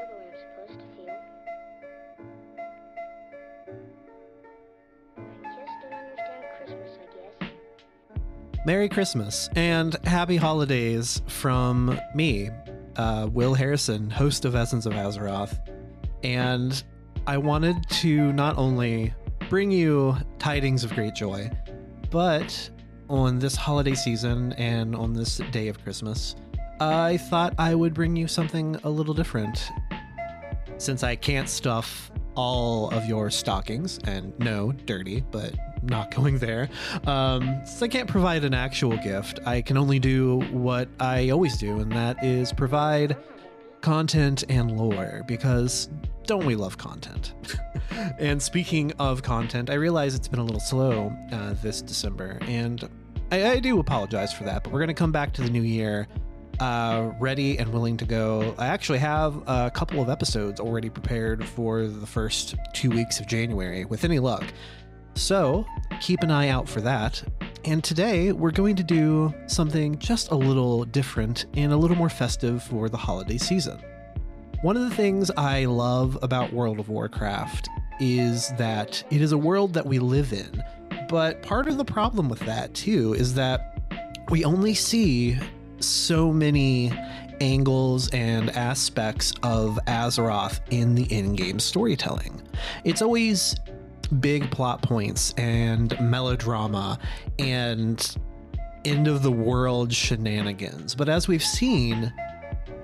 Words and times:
Supposed 0.00 0.78
to 0.78 0.86
feel. 0.96 1.14
Merry 8.66 8.88
Christmas 8.88 9.48
and 9.56 9.96
happy 10.04 10.36
holidays 10.36 11.22
from 11.26 11.98
me, 12.14 12.50
uh, 12.96 13.28
Will 13.32 13.54
Harrison, 13.54 14.10
host 14.10 14.44
of 14.44 14.54
Essence 14.54 14.86
of 14.86 14.92
Azeroth. 14.92 15.58
And 16.22 16.82
I 17.26 17.38
wanted 17.38 17.76
to 17.88 18.32
not 18.32 18.58
only 18.58 19.14
bring 19.48 19.70
you 19.70 20.16
tidings 20.38 20.84
of 20.84 20.94
great 20.94 21.14
joy, 21.14 21.50
but 22.10 22.70
on 23.08 23.38
this 23.38 23.56
holiday 23.56 23.94
season 23.94 24.52
and 24.54 24.94
on 24.94 25.14
this 25.14 25.38
day 25.50 25.68
of 25.68 25.82
Christmas, 25.82 26.36
I 26.80 27.16
thought 27.16 27.54
I 27.58 27.74
would 27.74 27.92
bring 27.92 28.16
you 28.16 28.28
something 28.28 28.76
a 28.84 28.90
little 28.90 29.14
different. 29.14 29.70
Since 30.80 31.02
I 31.02 31.14
can't 31.14 31.46
stuff 31.46 32.10
all 32.36 32.88
of 32.88 33.04
your 33.04 33.28
stockings, 33.28 33.98
and 34.04 34.32
no, 34.38 34.72
dirty, 34.72 35.22
but 35.30 35.54
not 35.82 36.10
going 36.14 36.38
there. 36.38 36.70
Um, 37.06 37.60
since 37.66 37.82
I 37.82 37.88
can't 37.88 38.08
provide 38.08 38.44
an 38.44 38.54
actual 38.54 38.96
gift, 38.96 39.40
I 39.44 39.60
can 39.60 39.76
only 39.76 39.98
do 39.98 40.40
what 40.50 40.88
I 40.98 41.28
always 41.28 41.58
do, 41.58 41.80
and 41.80 41.92
that 41.92 42.24
is 42.24 42.50
provide 42.50 43.18
content 43.82 44.44
and 44.48 44.78
lore 44.78 45.22
because 45.26 45.90
don't 46.24 46.46
we 46.46 46.56
love 46.56 46.78
content? 46.78 47.34
and 48.18 48.40
speaking 48.40 48.92
of 48.98 49.22
content, 49.22 49.68
I 49.68 49.74
realize 49.74 50.14
it's 50.14 50.28
been 50.28 50.40
a 50.40 50.44
little 50.44 50.60
slow 50.60 51.14
uh, 51.30 51.54
this 51.62 51.82
December, 51.82 52.38
and 52.42 52.88
I, 53.30 53.50
I 53.50 53.60
do 53.60 53.80
apologize 53.80 54.32
for 54.32 54.44
that, 54.44 54.64
but 54.64 54.72
we're 54.72 54.80
going 54.80 54.88
to 54.88 54.94
come 54.94 55.12
back 55.12 55.34
to 55.34 55.42
the 55.42 55.50
new 55.50 55.62
year 55.62 56.08
uh, 56.60 57.12
ready 57.18 57.58
and 57.58 57.72
willing 57.72 57.96
to 57.96 58.04
go. 58.04 58.54
I 58.58 58.66
actually 58.66 58.98
have 58.98 59.42
a 59.46 59.70
couple 59.70 60.00
of 60.00 60.08
episodes 60.08 60.60
already 60.60 60.90
prepared 60.90 61.44
for 61.44 61.86
the 61.86 62.06
first 62.06 62.54
two 62.74 62.90
weeks 62.90 63.18
of 63.18 63.26
January, 63.26 63.84
with 63.84 64.04
any 64.04 64.18
luck. 64.18 64.44
So 65.14 65.66
keep 66.00 66.22
an 66.22 66.30
eye 66.30 66.48
out 66.48 66.68
for 66.68 66.80
that. 66.82 67.22
And 67.64 67.82
today 67.82 68.32
we're 68.32 68.52
going 68.52 68.76
to 68.76 68.82
do 68.82 69.34
something 69.46 69.98
just 69.98 70.30
a 70.30 70.34
little 70.34 70.84
different 70.84 71.46
and 71.54 71.72
a 71.72 71.76
little 71.76 71.96
more 71.96 72.08
festive 72.08 72.62
for 72.62 72.88
the 72.88 72.96
holiday 72.96 73.38
season. 73.38 73.78
One 74.62 74.76
of 74.76 74.88
the 74.88 74.94
things 74.94 75.30
I 75.36 75.64
love 75.64 76.18
about 76.22 76.52
World 76.52 76.80
of 76.80 76.88
Warcraft 76.88 77.68
is 77.98 78.52
that 78.58 79.02
it 79.10 79.20
is 79.20 79.32
a 79.32 79.38
world 79.38 79.74
that 79.74 79.86
we 79.86 79.98
live 79.98 80.32
in. 80.32 80.62
But 81.08 81.42
part 81.42 81.66
of 81.66 81.76
the 81.76 81.84
problem 81.84 82.28
with 82.28 82.40
that, 82.40 82.72
too, 82.72 83.14
is 83.14 83.34
that 83.34 83.78
we 84.30 84.44
only 84.44 84.74
see 84.74 85.36
so 85.80 86.32
many 86.32 86.92
angles 87.40 88.08
and 88.10 88.50
aspects 88.50 89.32
of 89.42 89.78
Azeroth 89.86 90.60
in 90.70 90.94
the 90.94 91.04
in 91.04 91.34
game 91.34 91.58
storytelling. 91.58 92.42
It's 92.84 93.02
always 93.02 93.54
big 94.20 94.50
plot 94.50 94.82
points 94.82 95.32
and 95.36 95.98
melodrama 96.00 96.98
and 97.38 98.16
end 98.84 99.08
of 99.08 99.22
the 99.22 99.32
world 99.32 99.92
shenanigans. 99.92 100.94
But 100.94 101.08
as 101.08 101.28
we've 101.28 101.44
seen 101.44 102.12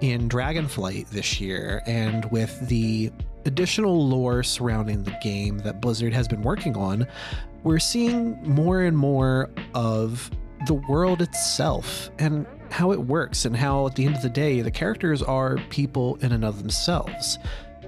in 0.00 0.28
Dragonflight 0.28 1.08
this 1.08 1.40
year, 1.40 1.82
and 1.86 2.24
with 2.30 2.68
the 2.68 3.10
additional 3.46 4.06
lore 4.08 4.42
surrounding 4.42 5.02
the 5.04 5.16
game 5.22 5.58
that 5.58 5.80
Blizzard 5.80 6.12
has 6.12 6.28
been 6.28 6.42
working 6.42 6.76
on, 6.76 7.06
we're 7.62 7.78
seeing 7.78 8.40
more 8.42 8.82
and 8.82 8.96
more 8.96 9.50
of 9.74 10.30
the 10.66 10.74
world 10.74 11.22
itself 11.22 12.10
and 12.18 12.46
how 12.76 12.92
it 12.92 13.00
works, 13.00 13.46
and 13.46 13.56
how 13.56 13.86
at 13.86 13.94
the 13.94 14.04
end 14.04 14.14
of 14.14 14.20
the 14.20 14.28
day, 14.28 14.60
the 14.60 14.70
characters 14.70 15.22
are 15.22 15.56
people 15.70 16.16
in 16.16 16.30
and 16.30 16.44
of 16.44 16.58
themselves. 16.58 17.38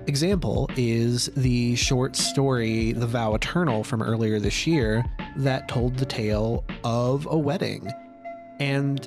Example 0.07 0.71
is 0.79 1.27
the 1.37 1.77
short 1.77 2.17
story 2.17 2.93
The 2.93 3.07
Vow 3.07 3.35
Eternal 3.35 3.85
from 3.85 4.01
earlier 4.01 4.41
this 4.41 4.67
year 4.67 5.05
that 5.37 5.69
told 5.69 5.99
the 5.99 6.07
tale 6.07 6.65
of 6.85 7.29
a 7.31 7.37
wedding. 7.37 7.93
And 8.61 9.07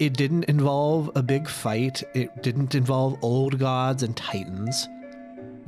it 0.00 0.14
didn't 0.14 0.46
involve 0.46 1.12
a 1.14 1.22
big 1.22 1.48
fight, 1.48 2.02
it 2.12 2.42
didn't 2.42 2.74
involve 2.74 3.16
old 3.22 3.56
gods 3.56 4.02
and 4.02 4.16
titans. 4.16 4.88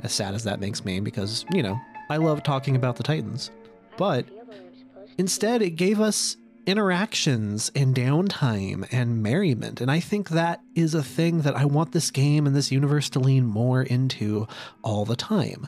As 0.03 0.11
sad 0.11 0.35
as 0.35 0.43
that 0.43 0.59
makes 0.59 0.83
me, 0.83 0.99
because, 0.99 1.45
you 1.53 1.63
know, 1.63 1.79
I 2.09 2.17
love 2.17 2.43
talking 2.43 2.75
about 2.75 2.97
the 2.97 3.03
titans. 3.03 3.49
But. 3.95 4.25
Instead, 5.17 5.61
it 5.61 5.77
gave 5.77 6.01
us 6.01 6.35
interactions 6.65 7.71
and 7.75 7.95
downtime 7.95 8.87
and 8.91 9.21
merriment. 9.21 9.81
And 9.81 9.91
I 9.91 9.99
think 9.99 10.29
that 10.29 10.61
is 10.75 10.93
a 10.93 11.03
thing 11.03 11.41
that 11.41 11.55
I 11.55 11.65
want 11.65 11.91
this 11.91 12.11
game 12.11 12.47
and 12.47 12.55
this 12.55 12.71
universe 12.71 13.09
to 13.11 13.19
lean 13.19 13.45
more 13.45 13.81
into 13.81 14.47
all 14.81 15.05
the 15.05 15.15
time. 15.15 15.67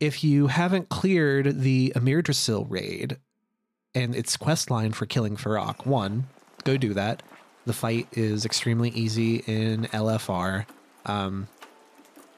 If 0.00 0.22
you 0.22 0.48
haven't 0.48 0.88
cleared 0.88 1.60
the 1.60 1.92
Amirdrassil 1.96 2.66
raid 2.68 3.18
and 3.94 4.14
its 4.14 4.36
quest 4.36 4.70
line 4.70 4.92
for 4.92 5.06
killing 5.06 5.36
Fyrakk, 5.36 5.86
one, 5.86 6.26
go 6.64 6.76
do 6.76 6.94
that. 6.94 7.22
The 7.64 7.72
fight 7.72 8.08
is 8.12 8.44
extremely 8.44 8.90
easy 8.90 9.36
in 9.46 9.84
LFR. 9.84 10.66
Um, 11.06 11.48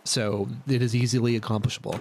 so 0.04 0.48
it 0.68 0.82
is 0.82 0.94
easily 0.94 1.34
accomplishable. 1.34 1.98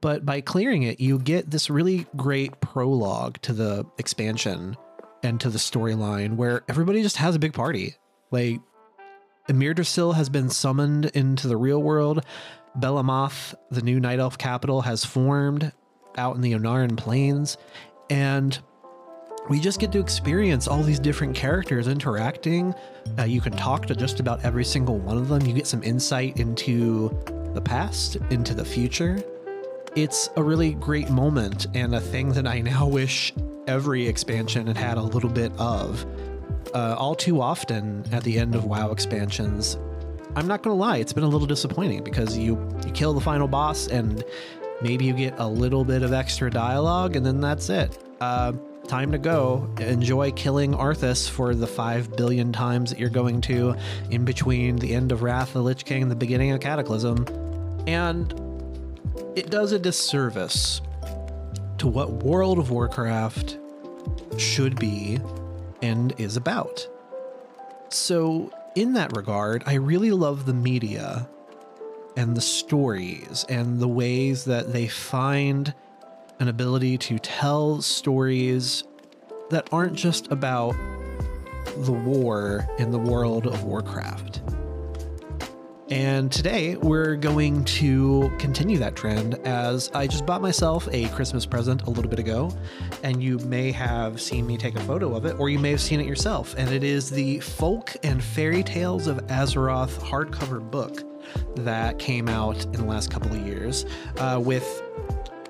But 0.00 0.26
by 0.26 0.40
clearing 0.40 0.82
it, 0.82 0.98
you 1.00 1.18
get 1.20 1.50
this 1.50 1.70
really 1.70 2.06
great 2.16 2.60
prologue 2.60 3.40
to 3.42 3.52
the 3.52 3.86
expansion 3.98 4.76
and 5.24 5.40
to 5.40 5.50
the 5.50 5.58
storyline 5.58 6.36
where 6.36 6.62
everybody 6.68 7.02
just 7.02 7.16
has 7.16 7.34
a 7.34 7.38
big 7.38 7.54
party. 7.54 7.96
Like 8.30 8.60
Amirdrassil 9.48 10.14
has 10.14 10.28
been 10.28 10.50
summoned 10.50 11.06
into 11.06 11.48
the 11.48 11.56
real 11.56 11.82
world. 11.82 12.24
Bel'ameth, 12.78 13.54
the 13.70 13.82
new 13.82 14.00
Night 14.00 14.18
Elf 14.18 14.38
capital, 14.38 14.82
has 14.82 15.04
formed 15.04 15.72
out 16.16 16.36
in 16.36 16.42
the 16.42 16.52
Ohn'ahran 16.52 16.96
Plains. 16.96 17.56
And 18.10 18.58
we 19.48 19.60
just 19.60 19.80
get 19.80 19.92
to 19.92 20.00
experience 20.00 20.66
all 20.66 20.82
these 20.82 20.98
different 20.98 21.36
characters 21.36 21.88
interacting. 21.88 22.74
Uh, 23.18 23.24
you 23.24 23.40
can 23.40 23.52
talk 23.52 23.86
to 23.86 23.94
just 23.94 24.20
about 24.20 24.44
every 24.44 24.64
single 24.64 24.98
one 24.98 25.18
of 25.18 25.28
them. 25.28 25.44
You 25.46 25.52
get 25.52 25.66
some 25.66 25.82
insight 25.82 26.38
into 26.38 27.10
the 27.54 27.60
past, 27.60 28.16
into 28.30 28.54
the 28.54 28.64
future. 28.64 29.22
It's 29.96 30.28
a 30.36 30.42
really 30.42 30.74
great 30.74 31.08
moment 31.08 31.68
and 31.72 31.94
a 31.94 32.00
thing 32.00 32.32
that 32.32 32.48
I 32.48 32.60
now 32.60 32.86
wish 32.88 33.32
every 33.68 34.08
expansion 34.08 34.66
had 34.66 34.76
had 34.76 34.98
a 34.98 35.02
little 35.02 35.30
bit 35.30 35.52
of. 35.56 36.04
Uh, 36.74 36.96
all 36.98 37.14
too 37.14 37.40
often 37.40 38.04
at 38.10 38.24
the 38.24 38.40
end 38.40 38.56
of 38.56 38.64
WoW 38.64 38.90
expansions, 38.90 39.78
I'm 40.34 40.48
not 40.48 40.64
gonna 40.64 40.74
lie, 40.74 40.96
it's 40.96 41.12
been 41.12 41.22
a 41.22 41.28
little 41.28 41.46
disappointing 41.46 42.02
because 42.02 42.36
you 42.36 42.58
you 42.84 42.90
kill 42.90 43.12
the 43.12 43.20
final 43.20 43.46
boss 43.46 43.86
and 43.86 44.24
maybe 44.82 45.04
you 45.04 45.12
get 45.12 45.34
a 45.38 45.46
little 45.46 45.84
bit 45.84 46.02
of 46.02 46.12
extra 46.12 46.50
dialogue 46.50 47.14
and 47.14 47.24
then 47.24 47.40
that's 47.40 47.68
it. 47.68 47.96
Uh, 48.20 48.52
time 48.88 49.12
to 49.12 49.18
go. 49.18 49.72
Enjoy 49.78 50.32
killing 50.32 50.72
Arthas 50.72 51.30
for 51.30 51.54
the 51.54 51.68
five 51.68 52.16
billion 52.16 52.52
times 52.52 52.90
that 52.90 52.98
you're 52.98 53.10
going 53.10 53.40
to 53.42 53.76
in 54.10 54.24
between 54.24 54.74
the 54.74 54.92
end 54.92 55.12
of 55.12 55.22
Wrath 55.22 55.48
of 55.48 55.54
the 55.54 55.62
Lich 55.62 55.84
King 55.84 56.02
and 56.02 56.10
the 56.10 56.16
beginning 56.16 56.50
of 56.50 56.58
Cataclysm. 56.58 57.26
And 57.86 58.43
it 59.36 59.50
does 59.50 59.72
a 59.72 59.78
disservice 59.78 60.80
to 61.78 61.88
what 61.88 62.22
World 62.22 62.58
of 62.58 62.70
Warcraft 62.70 63.58
should 64.38 64.78
be 64.78 65.18
and 65.82 66.14
is 66.18 66.36
about. 66.36 66.86
So, 67.88 68.52
in 68.74 68.94
that 68.94 69.16
regard, 69.16 69.62
I 69.66 69.74
really 69.74 70.10
love 70.10 70.46
the 70.46 70.54
media 70.54 71.28
and 72.16 72.36
the 72.36 72.40
stories 72.40 73.44
and 73.48 73.80
the 73.80 73.88
ways 73.88 74.44
that 74.44 74.72
they 74.72 74.88
find 74.88 75.74
an 76.40 76.48
ability 76.48 76.98
to 76.98 77.18
tell 77.18 77.82
stories 77.82 78.84
that 79.50 79.68
aren't 79.72 79.94
just 79.94 80.30
about 80.30 80.74
the 81.78 81.92
war 81.92 82.66
in 82.78 82.90
the 82.90 82.98
world 82.98 83.46
of 83.46 83.64
Warcraft. 83.64 84.40
And 85.90 86.32
today 86.32 86.76
we're 86.76 87.14
going 87.14 87.62
to 87.66 88.32
continue 88.38 88.78
that 88.78 88.96
trend 88.96 89.34
as 89.46 89.90
I 89.92 90.06
just 90.06 90.24
bought 90.24 90.40
myself 90.40 90.88
a 90.90 91.08
Christmas 91.08 91.44
present 91.44 91.82
a 91.82 91.90
little 91.90 92.08
bit 92.08 92.18
ago, 92.18 92.50
and 93.02 93.22
you 93.22 93.38
may 93.40 93.70
have 93.72 94.18
seen 94.18 94.46
me 94.46 94.56
take 94.56 94.76
a 94.76 94.80
photo 94.80 95.14
of 95.14 95.26
it, 95.26 95.38
or 95.38 95.50
you 95.50 95.58
may 95.58 95.70
have 95.70 95.82
seen 95.82 96.00
it 96.00 96.06
yourself. 96.06 96.54
And 96.56 96.70
it 96.70 96.82
is 96.82 97.10
the 97.10 97.38
Folk 97.40 97.96
and 98.02 98.24
Fairy 98.24 98.62
Tales 98.62 99.06
of 99.06 99.18
Azeroth 99.26 99.98
hardcover 99.98 100.58
book 100.70 101.02
that 101.56 101.98
came 101.98 102.30
out 102.30 102.64
in 102.64 102.72
the 102.72 102.84
last 102.84 103.10
couple 103.10 103.32
of 103.32 103.46
years 103.46 103.84
uh, 104.16 104.40
with 104.42 104.82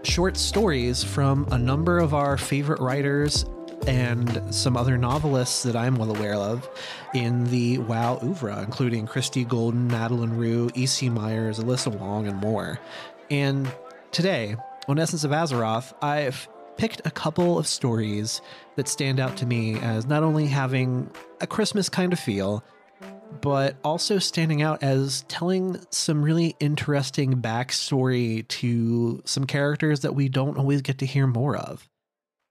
short 0.02 0.36
stories 0.36 1.04
from 1.04 1.46
a 1.52 1.58
number 1.58 1.98
of 2.00 2.12
our 2.12 2.36
favorite 2.36 2.80
writers 2.80 3.46
and 3.86 4.54
some 4.54 4.76
other 4.76 4.96
novelists 4.96 5.62
that 5.64 5.76
I'm 5.76 5.96
well 5.96 6.14
aware 6.14 6.34
of 6.34 6.68
in 7.14 7.44
the 7.44 7.78
WoW 7.78 8.18
oeuvre, 8.22 8.62
including 8.62 9.06
Christie 9.06 9.44
Golden, 9.44 9.88
Madeleine 9.88 10.36
Roux, 10.36 10.70
E.C. 10.74 11.08
Myers, 11.08 11.58
Alyssa 11.58 11.96
Wong, 11.98 12.26
and 12.26 12.36
more. 12.38 12.78
And 13.30 13.70
today, 14.10 14.56
on 14.88 14.98
Essence 14.98 15.24
of 15.24 15.30
Azeroth, 15.30 15.92
I've 16.02 16.48
picked 16.76 17.06
a 17.06 17.10
couple 17.10 17.58
of 17.58 17.66
stories 17.66 18.40
that 18.76 18.88
stand 18.88 19.20
out 19.20 19.36
to 19.38 19.46
me 19.46 19.78
as 19.80 20.06
not 20.06 20.22
only 20.22 20.46
having 20.46 21.10
a 21.40 21.46
Christmas 21.46 21.88
kind 21.88 22.12
of 22.12 22.18
feel, 22.18 22.64
but 23.40 23.76
also 23.84 24.18
standing 24.18 24.62
out 24.62 24.82
as 24.82 25.24
telling 25.28 25.80
some 25.90 26.22
really 26.22 26.56
interesting 26.60 27.40
backstory 27.40 28.46
to 28.48 29.22
some 29.24 29.44
characters 29.44 30.00
that 30.00 30.14
we 30.14 30.28
don't 30.28 30.56
always 30.56 30.82
get 30.82 30.98
to 30.98 31.06
hear 31.06 31.26
more 31.26 31.56
of. 31.56 31.88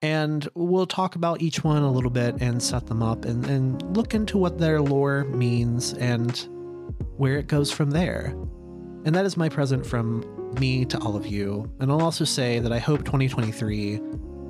And 0.04 0.48
we'll 0.54 0.86
talk 0.86 1.16
about 1.16 1.42
each 1.42 1.64
one 1.64 1.82
a 1.82 1.90
little 1.90 2.12
bit 2.12 2.36
and 2.42 2.62
set 2.62 2.88
them 2.88 3.02
up 3.02 3.24
and, 3.24 3.46
and 3.46 3.96
look 3.96 4.14
into 4.14 4.38
what 4.38 4.60
their 4.60 4.82
lore 4.82 5.24
means 5.24 5.94
and 5.94 6.38
where 7.16 7.38
it 7.38 7.48
goes 7.48 7.72
from 7.72 7.92
there. 7.92 8.36
And 9.06 9.16
that 9.16 9.26
is 9.26 9.38
my 9.38 9.48
present 9.48 9.86
from 9.86 10.26
me 10.60 10.84
to 10.86 11.00
all 11.00 11.16
of 11.16 11.26
you. 11.26 11.72
And 11.80 11.90
I'll 11.90 12.02
also 12.02 12.26
say 12.26 12.60
that 12.60 12.74
I 12.74 12.80
hope 12.80 13.06
2023 13.06 14.02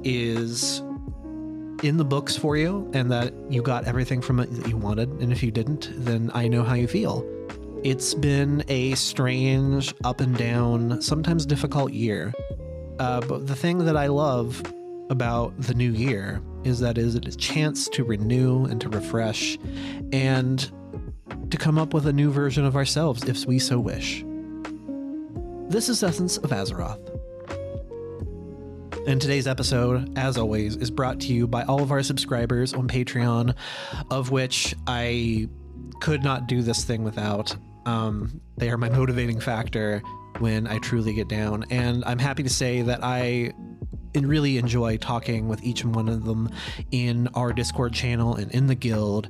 is 0.04 0.80
in 1.84 1.98
the 1.98 2.06
books 2.06 2.36
for 2.36 2.58
you 2.58 2.90
and 2.96 3.12
that 3.12 3.32
you 3.48 3.62
got 3.62 3.86
everything 3.86 4.22
from 4.22 4.40
it 4.40 4.52
that 4.56 4.68
you 4.68 4.76
wanted. 4.76 5.10
And 5.22 5.32
if 5.32 5.44
you 5.44 5.52
didn't, 5.52 5.92
then 5.94 6.32
I 6.34 6.48
know 6.48 6.64
how 6.64 6.74
you 6.74 6.88
feel. 6.88 7.30
It's 7.84 8.16
been 8.16 8.64
a 8.70 8.96
strange, 8.96 9.94
up 10.04 10.20
and 10.20 10.36
down, 10.36 11.00
sometimes 11.00 11.46
difficult 11.46 11.94
year. 11.94 12.34
Uh, 12.98 13.22
but 13.22 13.46
the 13.46 13.56
thing 13.56 13.80
that 13.80 13.98
I 13.98 14.08
love 14.08 14.64
about 15.10 15.54
the 15.60 15.74
new 15.74 15.92
year 15.92 16.42
is 16.64 16.80
that 16.80 16.98
is 16.98 17.16
it 17.16 17.28
a 17.28 17.36
chance 17.36 17.88
to 17.90 18.04
renew 18.04 18.66
and 18.66 18.80
to 18.82 18.90
refresh 18.90 19.58
and 20.12 20.72
to 21.50 21.58
come 21.58 21.78
up 21.78 21.94
with 21.94 22.08
a 22.08 22.14
new 22.14 22.32
version 22.32 22.66
of 22.66 22.76
ourselves 22.76 23.24
if 23.26 23.46
we 23.46 23.60
so 23.60 23.80
wish. 23.80 24.24
This 25.70 25.90
is 25.90 26.04
Essence 26.04 26.38
of 26.38 26.52
Azeroth. 26.52 27.00
And 29.06 29.22
today's 29.22 29.48
episode, 29.48 30.18
as 30.18 30.38
always, 30.38 30.78
is 30.78 30.90
brought 30.90 31.20
to 31.22 31.34
you 31.34 31.46
by 31.46 31.64
all 31.64 31.82
of 31.82 31.92
our 31.92 32.02
subscribers 32.02 32.74
on 32.74 32.88
Patreon, 32.88 33.54
of 34.10 34.32
which 34.32 34.74
I 34.88 35.50
could 36.00 36.24
not 36.24 36.48
do 36.48 36.62
this 36.62 36.86
thing 36.86 37.04
without. 37.04 37.56
Um, 37.86 38.40
they 38.58 38.70
are 38.70 38.78
my 38.78 38.90
motivating 38.90 39.40
factor 39.40 40.02
when 40.40 40.68
I 40.68 40.78
truly 40.78 41.14
get 41.14 41.28
down. 41.28 41.66
And 41.70 42.04
I'm 42.06 42.20
happy 42.20 42.44
to 42.44 42.50
say 42.50 42.82
that 42.82 43.04
I 43.04 43.52
really 44.22 44.58
enjoy 44.58 44.98
talking 44.98 45.48
with 45.48 45.64
each 45.64 45.84
and 45.84 45.96
one 45.96 46.10
of 46.10 46.26
them 46.26 46.50
in 46.92 47.30
our 47.34 47.54
Discord 47.54 47.94
channel 47.94 48.36
and 48.36 48.52
in 48.52 48.68
the 48.68 48.76
guild. 48.76 49.30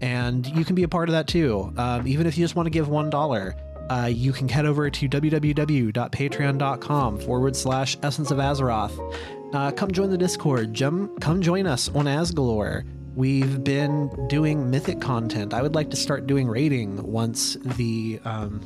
And 0.00 0.46
you 0.46 0.64
can 0.64 0.74
be 0.74 0.82
a 0.82 0.88
part 0.88 1.08
of 1.08 1.12
that 1.12 1.28
too. 1.28 1.72
Um, 1.76 2.04
even 2.06 2.26
if 2.26 2.36
you 2.36 2.44
just 2.44 2.56
want 2.56 2.66
to 2.66 2.70
give 2.70 2.88
$1, 2.88 3.54
uh, 3.90 4.06
you 4.06 4.32
can 4.32 4.48
head 4.48 4.64
over 4.66 4.90
to 4.90 5.08
www.patreon.com 5.08 7.20
forward 7.20 7.56
slash 7.56 7.96
essence 8.02 8.30
of 8.30 8.38
Azeroth. 8.38 9.54
Uh, 9.54 9.70
come 9.70 9.90
join 9.92 10.10
the 10.10 10.18
Discord. 10.18 10.76
Come 10.76 11.40
join 11.40 11.66
us 11.66 11.88
on 11.90 12.06
Azgalor. 12.06 12.84
We've 13.14 13.62
been 13.62 14.10
doing 14.26 14.70
mythic 14.70 15.00
content. 15.00 15.54
I 15.54 15.62
would 15.62 15.76
like 15.76 15.90
to 15.90 15.96
start 15.96 16.26
doing 16.26 16.48
raiding 16.48 17.00
once 17.02 17.56
the 17.76 18.18
um, 18.24 18.60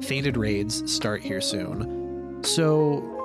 fated 0.00 0.36
raids 0.36 0.92
start 0.92 1.22
here 1.22 1.40
soon. 1.40 2.44
So 2.44 3.17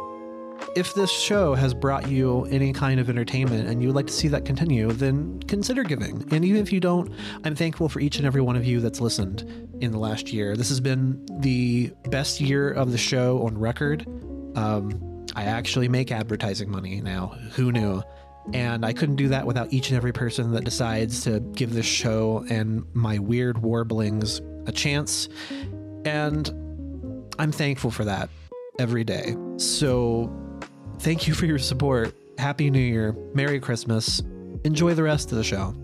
if 0.75 0.94
this 0.94 1.12
show 1.12 1.54
has 1.56 1.74
brought 1.74 2.10
you 2.10 2.45
any 2.45 2.74
kind 2.74 3.00
of 3.00 3.10
entertainment 3.10 3.68
and 3.68 3.81
you 3.81 3.89
would 3.89 3.95
like 3.95 4.07
to 4.07 4.13
see 4.13 4.27
that 4.30 4.45
continue, 4.45 4.92
then 4.92 5.39
consider 5.42 5.83
giving. 5.83 6.25
And 6.31 6.44
even 6.44 6.62
if 6.62 6.71
you 6.71 6.80
don't, 6.80 7.13
I'm 7.44 7.56
thankful 7.56 7.89
for 7.89 8.00
each 8.00 8.18
and 8.18 8.25
every 8.25 8.42
one 8.42 8.56
of 8.56 8.65
you 8.65 8.80
that's 8.80 9.00
listened 9.00 9.42
in 9.81 9.92
the 9.92 10.00
last 10.00 10.33
year. 10.33 10.56
This 10.56 10.69
has 10.69 10.80
been 10.80 11.24
the 11.39 11.92
best 12.10 12.42
year 12.42 12.71
of 12.71 12.92
the 12.92 12.98
show 12.98 13.45
on 13.45 13.57
record. 13.57 14.06
Um, 14.56 15.25
I 15.36 15.44
actually 15.44 15.88
make 15.88 16.12
advertising 16.12 16.69
money 16.69 17.01
now. 17.01 17.27
Who 17.56 17.71
knew? 17.71 18.01
And 18.54 18.86
I 18.86 18.94
couldn't 18.94 19.16
do 19.16 19.30
that 19.30 19.45
without 19.45 19.71
each 19.71 19.89
and 19.89 19.98
every 19.98 20.12
person 20.12 20.51
that 20.51 20.63
decides 20.66 21.24
to 21.24 21.39
give 21.39 21.74
this 21.74 21.86
show 21.86 22.45
and 22.50 22.83
my 22.94 23.19
weird 23.19 23.59
warblings 23.59 24.42
a 24.66 24.71
chance. 24.71 25.30
And 26.06 26.50
I'm 27.39 27.51
thankful 27.51 27.89
for 27.89 28.06
that 28.06 28.30
every 28.80 29.04
day. 29.04 29.36
So 29.57 30.31
Thank 31.04 31.28
you 31.28 31.34
for 31.34 31.46
your 31.46 31.60
support. 31.60 32.16
Happy 32.38 32.70
New 32.70 32.80
Year. 32.80 33.14
Merry 33.34 33.60
Christmas. 33.60 34.22
Enjoy 34.64 34.94
the 34.94 35.04
rest 35.04 35.34
of 35.34 35.38
the 35.38 35.44
show. 35.44 35.76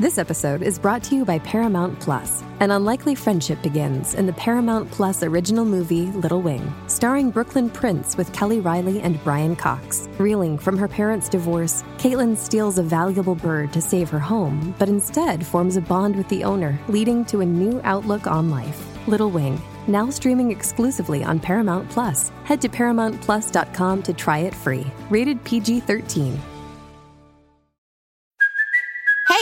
This 0.00 0.18
episode 0.18 0.60
is 0.60 0.76
brought 0.76 1.04
to 1.04 1.14
you 1.14 1.24
by 1.24 1.38
Paramount 1.38 2.00
Plus. 2.00 2.42
An 2.58 2.72
unlikely 2.72 3.14
friendship 3.14 3.62
begins 3.62 4.14
in 4.14 4.26
the 4.26 4.32
Paramount 4.32 4.90
Plus 4.90 5.22
original 5.22 5.64
movie 5.64 6.06
Little 6.06 6.42
Wing, 6.42 6.74
starring 6.88 7.30
Brooklyn 7.30 7.70
Prince 7.70 8.16
with 8.16 8.32
Kelly 8.32 8.58
Reilly 8.58 9.00
and 9.02 9.22
Brian 9.22 9.54
Cox. 9.54 10.08
Reeling 10.18 10.58
from 10.58 10.76
her 10.76 10.88
parents' 10.88 11.28
divorce, 11.28 11.84
Caitlin 11.98 12.36
steals 12.36 12.78
a 12.78 12.82
valuable 12.82 13.36
bird 13.36 13.72
to 13.72 13.80
save 13.80 14.10
her 14.10 14.18
home, 14.18 14.74
but 14.80 14.88
instead 14.88 15.46
forms 15.46 15.76
a 15.76 15.80
bond 15.80 16.16
with 16.16 16.28
the 16.28 16.42
owner, 16.42 16.76
leading 16.88 17.24
to 17.26 17.40
a 17.40 17.46
new 17.46 17.80
outlook 17.84 18.26
on 18.26 18.50
life. 18.50 18.87
Little 19.08 19.30
Wing, 19.30 19.60
now 19.86 20.10
streaming 20.10 20.50
exclusively 20.50 21.24
on 21.24 21.40
Paramount 21.40 21.88
Plus. 21.88 22.30
Head 22.44 22.60
to 22.60 22.68
ParamountPlus.com 22.68 24.02
to 24.02 24.12
try 24.12 24.38
it 24.40 24.54
free. 24.54 24.86
Rated 25.08 25.42
PG 25.44 25.80
13. 25.80 26.38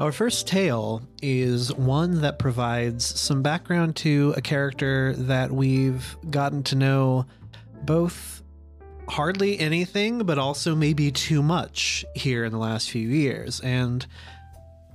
Our 0.00 0.12
first 0.12 0.48
tale 0.48 1.02
is 1.20 1.74
one 1.74 2.22
that 2.22 2.38
provides 2.38 3.04
some 3.04 3.42
background 3.42 3.96
to 3.96 4.32
a 4.34 4.40
character 4.40 5.12
that 5.14 5.50
we've 5.50 6.16
gotten 6.30 6.62
to 6.64 6.74
know 6.74 7.26
both 7.82 8.42
hardly 9.06 9.58
anything, 9.58 10.20
but 10.20 10.38
also 10.38 10.74
maybe 10.74 11.10
too 11.10 11.42
much 11.42 12.06
here 12.14 12.46
in 12.46 12.52
the 12.52 12.58
last 12.58 12.90
few 12.90 13.06
years. 13.06 13.60
And 13.60 14.06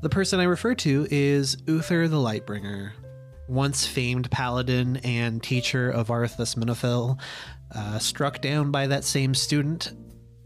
the 0.01 0.09
person 0.09 0.39
I 0.39 0.45
refer 0.45 0.74
to 0.74 1.07
is 1.12 1.55
Uther 1.67 2.07
the 2.07 2.17
Lightbringer, 2.17 2.93
once 3.47 3.85
famed 3.85 4.31
paladin 4.31 4.97
and 5.03 5.43
teacher 5.43 5.88
of 5.88 6.07
Arthas 6.07 6.55
Menethil, 6.55 7.19
uh, 7.75 8.00
struck 8.00 8.41
down 8.41 8.71
by 8.71 8.88
that 8.88 9.03
same 9.03 9.35
student, 9.35 9.93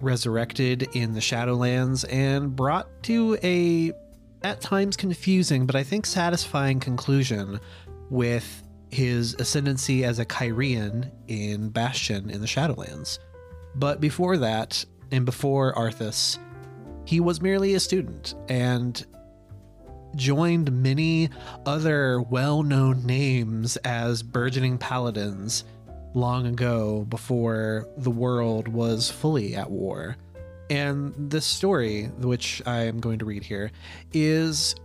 resurrected 0.02 0.90
in 0.92 1.14
the 1.14 1.22
Shadowlands, 1.22 2.04
and 2.12 2.54
brought 2.54 3.04
to 3.04 3.38
a 3.42 3.94
at 4.44 4.62
times 4.62 4.96
confusing, 4.96 5.66
but 5.66 5.76
I 5.76 5.84
think 5.84 6.06
satisfying 6.06 6.80
conclusion 6.80 7.60
with 8.10 8.64
his 8.90 9.36
ascendancy 9.36 10.04
as 10.04 10.20
a 10.20 10.26
Kyrian 10.26 11.12
in 11.28 11.70
Bastion 11.70 12.30
in 12.30 12.42
the 12.42 12.48
Shadowlands. 12.48 13.20
But 13.76 14.02
before 14.02 14.38
that, 14.38 14.84
and 15.12 15.26
before 15.26 15.74
Arthas, 15.74 16.38
he 17.06 17.20
was 17.20 17.42
merely 17.42 17.74
a 17.74 17.80
student 17.80 18.36
and 18.48 19.06
joined 20.16 20.72
many 20.72 21.30
other 21.66 22.22
well 22.22 22.64
known 22.64 23.06
names 23.06 23.78
as 23.78 24.24
burgeoning 24.24 24.78
paladins 24.78 25.66
long 26.14 26.48
ago 26.48 27.06
before 27.10 27.88
the 27.98 28.10
world 28.10 28.68
was 28.68 29.10
fully 29.10 29.56
at 29.56 29.70
war. 29.70 30.18
And 30.70 31.14
this 31.18 31.46
story, 31.46 32.06
which 32.20 32.62
I 32.66 32.84
am 32.84 33.00
going 33.00 33.20
to 33.20 33.26
read 33.26 33.44
here, 33.44 33.72
is 34.14 34.76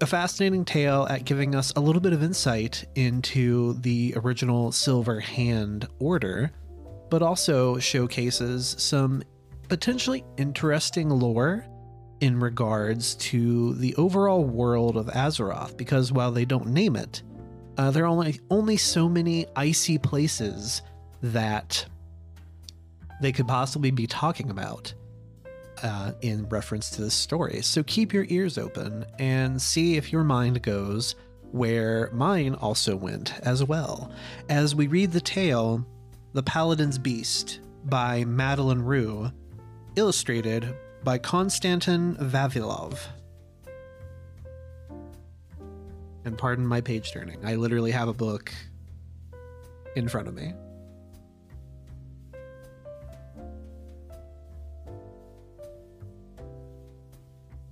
a 0.00 0.06
fascinating 0.06 0.64
tale 0.64 1.06
at 1.10 1.24
giving 1.24 1.54
us 1.54 1.72
a 1.76 1.80
little 1.80 2.00
bit 2.00 2.14
of 2.14 2.22
insight 2.22 2.86
into 2.94 3.74
the 3.80 4.14
original 4.16 4.72
Silver 4.72 5.20
Hand 5.20 5.86
Order, 5.98 6.50
but 7.10 7.20
also 7.20 7.78
showcases 7.78 8.74
some 8.78 9.22
potentially 9.68 10.24
interesting 10.38 11.10
lore 11.10 11.66
in 12.20 12.40
regards 12.40 13.14
to 13.16 13.74
the 13.74 13.94
overall 13.96 14.44
world 14.44 14.96
of 14.96 15.06
Azeroth, 15.08 15.76
because 15.76 16.12
while 16.12 16.32
they 16.32 16.44
don't 16.46 16.68
name 16.68 16.96
it, 16.96 17.22
uh, 17.76 17.90
there 17.90 18.04
are 18.04 18.08
only 18.08 18.40
only 18.50 18.76
so 18.76 19.08
many 19.08 19.46
icy 19.56 19.98
places 19.98 20.82
that 21.22 21.86
they 23.20 23.32
could 23.32 23.48
possibly 23.48 23.90
be 23.90 24.06
talking 24.06 24.50
about 24.50 24.94
uh, 25.82 26.12
in 26.20 26.48
reference 26.48 26.90
to 26.90 27.02
this 27.02 27.14
story. 27.14 27.62
So 27.62 27.82
keep 27.82 28.12
your 28.12 28.26
ears 28.28 28.58
open 28.58 29.04
and 29.18 29.60
see 29.60 29.96
if 29.96 30.12
your 30.12 30.24
mind 30.24 30.62
goes 30.62 31.14
where 31.52 32.10
mine 32.12 32.54
also 32.54 32.94
went 32.96 33.34
as 33.40 33.64
well. 33.64 34.12
As 34.48 34.74
we 34.74 34.86
read 34.86 35.12
the 35.12 35.20
tale, 35.20 35.84
The 36.32 36.42
Paladin's 36.42 36.98
Beast 36.98 37.60
by 37.86 38.24
Madeleine 38.24 38.82
Roux, 38.82 39.30
illustrated 39.96 40.74
by 41.02 41.18
Konstantin 41.18 42.14
Vavilov. 42.16 42.98
And 46.24 46.36
pardon 46.36 46.66
my 46.66 46.80
page 46.80 47.12
turning. 47.12 47.44
I 47.44 47.54
literally 47.54 47.90
have 47.90 48.08
a 48.08 48.14
book 48.14 48.52
in 49.96 50.08
front 50.08 50.28
of 50.28 50.34
me. 50.34 50.52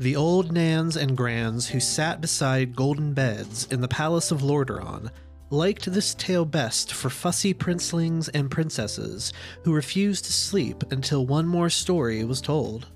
The 0.01 0.15
old 0.15 0.53
Nans 0.53 0.97
and 0.97 1.17
grands 1.17 1.69
who 1.69 1.81
sat 1.81 2.21
beside 2.21 2.77
golden 2.77 3.15
beds 3.15 3.67
in 3.71 3.81
the 3.81 3.89
palace 3.89 4.31
of 4.31 4.43
Lordaeron 4.43 5.11
liked 5.51 5.93
this 5.93 6.15
tale 6.15 6.45
best 6.45 6.93
for 6.93 7.11
fussy 7.11 7.53
princelings 7.53 8.29
and 8.29 8.49
princesses 8.49 9.33
who 9.65 9.75
refused 9.75 10.25
to 10.27 10.33
sleep 10.33 10.85
until 10.93 11.27
one 11.27 11.49
more 11.49 11.69
story 11.69 12.23
was 12.25 12.41
told. 12.41 12.87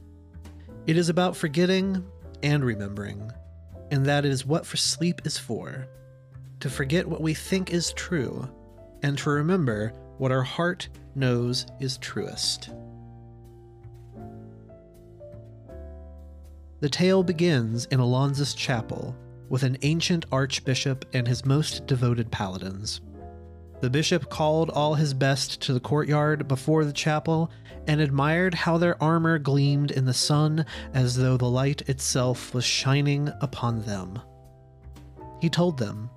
It 0.87 0.97
is 0.97 1.09
about 1.09 1.37
forgetting 1.37 2.05
and 2.45 2.65
remembering, 2.65 3.33
and 3.91 4.07
that 4.07 4.25
is 4.25 4.47
what 4.47 4.65
for 4.65 4.77
sleep 4.77 5.23
is 5.25 5.37
for 5.37 5.89
to 6.61 6.71
forget 6.71 7.09
what 7.09 7.21
we 7.21 7.35
think 7.35 7.73
is 7.73 7.93
true, 7.95 8.49
and 9.03 9.19
to 9.19 9.31
remember 9.31 9.93
what 10.19 10.31
our 10.31 10.45
heart 10.45 10.89
knows 11.17 11.67
is 11.81 11.99
truest. 11.99 12.71
The 16.83 16.89
tale 16.89 17.23
begins 17.23 17.85
in 17.93 18.01
Alonsus 18.01 18.57
Chapel 18.57 19.15
with 19.49 19.63
an 19.63 19.79
ancient 19.83 20.27
archbishop 20.33 21.05
and 21.13 21.29
his 21.29 21.45
most 21.45 21.87
devoted 21.87 22.29
paladins. 22.33 23.01
The 23.81 23.89
bishop 23.89 24.29
called 24.29 24.69
all 24.71 24.97
his 24.97 25.15
best 25.15 25.61
to 25.63 25.75
the 25.75 25.79
courtyard 25.79 26.49
before 26.49 26.85
the 26.85 26.93
chapel 26.93 27.53
and 27.87 28.01
admired 28.01 28.53
how 28.53 28.79
their 28.79 29.01
armor 29.01 29.39
gleamed 29.39 29.93
in 29.93 30.07
the 30.07 30.13
sun 30.13 30.67
as 30.93 31.15
though 31.15 31.37
the 31.37 31.49
light 31.49 31.89
itself 31.89 32.53
was 32.53 32.65
shining 32.65 33.31
upon 33.41 33.83
them. 33.83 34.19
He 35.41 35.49
told 35.49 35.79
them, 35.79 36.11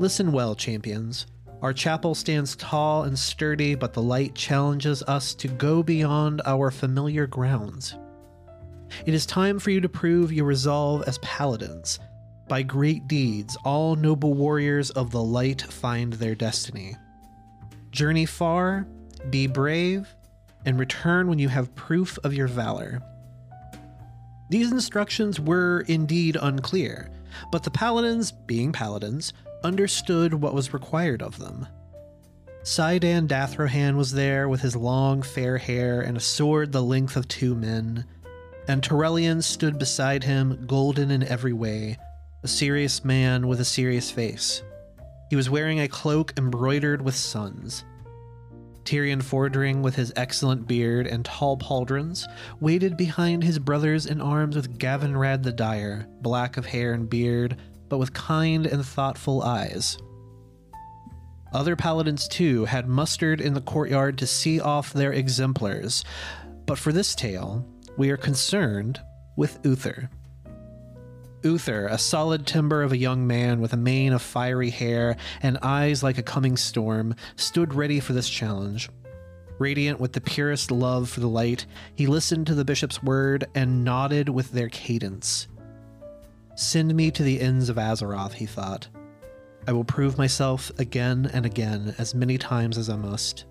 Listen 0.00 0.32
well, 0.32 0.56
champions. 0.56 1.28
Our 1.62 1.72
chapel 1.72 2.16
stands 2.16 2.56
tall 2.56 3.04
and 3.04 3.16
sturdy, 3.16 3.76
but 3.76 3.92
the 3.92 4.02
light 4.02 4.34
challenges 4.34 5.04
us 5.04 5.36
to 5.36 5.46
go 5.46 5.84
beyond 5.84 6.42
our 6.46 6.72
familiar 6.72 7.28
grounds. 7.28 7.94
It 9.06 9.14
is 9.14 9.26
time 9.26 9.58
for 9.58 9.70
you 9.70 9.80
to 9.80 9.88
prove 9.88 10.32
your 10.32 10.46
resolve 10.46 11.04
as 11.06 11.18
paladins. 11.18 11.98
By 12.48 12.62
great 12.62 13.06
deeds, 13.06 13.56
all 13.64 13.96
noble 13.96 14.34
warriors 14.34 14.90
of 14.90 15.10
the 15.10 15.22
light 15.22 15.62
find 15.62 16.14
their 16.14 16.34
destiny. 16.34 16.96
Journey 17.90 18.26
far, 18.26 18.86
be 19.30 19.46
brave, 19.46 20.08
and 20.64 20.78
return 20.78 21.28
when 21.28 21.38
you 21.38 21.48
have 21.48 21.74
proof 21.74 22.18
of 22.24 22.34
your 22.34 22.48
valor. 22.48 23.00
These 24.50 24.72
instructions 24.72 25.38
were 25.38 25.84
indeed 25.86 26.36
unclear, 26.40 27.10
but 27.52 27.62
the 27.62 27.70
paladins, 27.70 28.32
being 28.32 28.72
paladins, 28.72 29.32
understood 29.62 30.34
what 30.34 30.54
was 30.54 30.72
required 30.72 31.22
of 31.22 31.38
them. 31.38 31.66
Saidan 32.62 33.26
Dathrohan 33.26 33.96
was 33.96 34.12
there 34.12 34.48
with 34.48 34.60
his 34.60 34.76
long 34.76 35.22
fair 35.22 35.56
hair 35.56 36.00
and 36.00 36.16
a 36.16 36.20
sword 36.20 36.72
the 36.72 36.82
length 36.82 37.16
of 37.16 37.28
two 37.28 37.54
men, 37.54 38.04
and 38.70 38.82
Turalyon 38.82 39.42
stood 39.42 39.80
beside 39.80 40.22
him, 40.22 40.64
golden 40.64 41.10
in 41.10 41.24
every 41.24 41.52
way, 41.52 41.98
a 42.44 42.48
serious 42.48 43.04
man 43.04 43.48
with 43.48 43.58
a 43.58 43.64
serious 43.64 44.12
face. 44.12 44.62
He 45.28 45.34
was 45.34 45.50
wearing 45.50 45.80
a 45.80 45.88
cloak 45.88 46.34
embroidered 46.36 47.02
with 47.02 47.16
suns. 47.16 47.84
Tirion 48.84 49.24
Fordring, 49.24 49.82
with 49.82 49.96
his 49.96 50.12
excellent 50.14 50.68
beard 50.68 51.08
and 51.08 51.24
tall 51.24 51.56
pauldrons, 51.56 52.28
waited 52.60 52.96
behind 52.96 53.42
his 53.42 53.58
brothers 53.58 54.06
in 54.06 54.20
arms 54.20 54.54
with 54.54 54.78
Gavinrad 54.78 55.42
the 55.42 55.50
Dire, 55.50 56.06
black 56.20 56.56
of 56.56 56.66
hair 56.66 56.92
and 56.92 57.10
beard, 57.10 57.56
but 57.88 57.98
with 57.98 58.12
kind 58.12 58.66
and 58.66 58.86
thoughtful 58.86 59.42
eyes. 59.42 59.98
Other 61.52 61.74
paladins, 61.74 62.28
too, 62.28 62.66
had 62.66 62.86
mustered 62.86 63.40
in 63.40 63.54
the 63.54 63.60
courtyard 63.60 64.16
to 64.18 64.28
see 64.28 64.60
off 64.60 64.92
their 64.92 65.12
exemplars, 65.12 66.04
but 66.66 66.78
for 66.78 66.92
this 66.92 67.16
tale, 67.16 67.66
we 68.00 68.08
are 68.08 68.16
concerned 68.16 68.98
with 69.36 69.58
Uther. 69.62 70.08
Uther, 71.42 71.86
a 71.86 71.98
solid 71.98 72.46
timber 72.46 72.82
of 72.82 72.92
a 72.92 72.96
young 72.96 73.26
man 73.26 73.60
with 73.60 73.74
a 73.74 73.76
mane 73.76 74.14
of 74.14 74.22
fiery 74.22 74.70
hair 74.70 75.18
and 75.42 75.58
eyes 75.60 76.02
like 76.02 76.16
a 76.16 76.22
coming 76.22 76.56
storm, 76.56 77.14
stood 77.36 77.74
ready 77.74 78.00
for 78.00 78.14
this 78.14 78.30
challenge. 78.30 78.88
Radiant 79.58 80.00
with 80.00 80.14
the 80.14 80.20
purest 80.22 80.70
love 80.70 81.10
for 81.10 81.20
the 81.20 81.28
light, 81.28 81.66
he 81.94 82.06
listened 82.06 82.46
to 82.46 82.54
the 82.54 82.64
bishop's 82.64 83.02
word 83.02 83.44
and 83.54 83.84
nodded 83.84 84.30
with 84.30 84.50
their 84.52 84.70
cadence. 84.70 85.46
Send 86.54 86.94
me 86.94 87.10
to 87.10 87.22
the 87.22 87.38
ends 87.38 87.68
of 87.68 87.76
Azeroth, 87.76 88.32
he 88.32 88.46
thought. 88.46 88.88
I 89.68 89.72
will 89.72 89.84
prove 89.84 90.16
myself 90.16 90.72
again 90.78 91.28
and 91.34 91.44
again 91.44 91.94
as 91.98 92.14
many 92.14 92.38
times 92.38 92.78
as 92.78 92.88
I 92.88 92.96
must. 92.96 93.44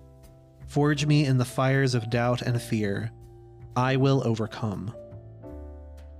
Forge 0.66 1.06
me 1.06 1.24
in 1.24 1.38
the 1.38 1.44
fires 1.44 1.94
of 1.94 2.10
doubt 2.10 2.42
and 2.42 2.60
fear. 2.60 3.12
I 3.76 3.96
will 3.96 4.26
overcome. 4.26 4.94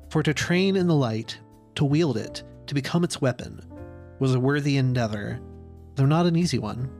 For 0.09 0.23
to 0.23 0.35
train 0.35 0.77
in 0.77 0.87
the 0.87 0.95
light, 0.95 1.39
to 1.77 1.85
wield 1.85 2.17
it, 2.17 2.43
to 2.67 2.75
become 2.75 3.05
its 3.05 3.21
weapon, 3.21 3.65
was 4.19 4.35
a 4.35 4.41
worthy 4.41 4.77
endeavor, 4.77 5.41
though 5.95 6.07
not 6.07 6.27
an 6.27 6.37
easy 6.37 6.59
one. 6.59 6.91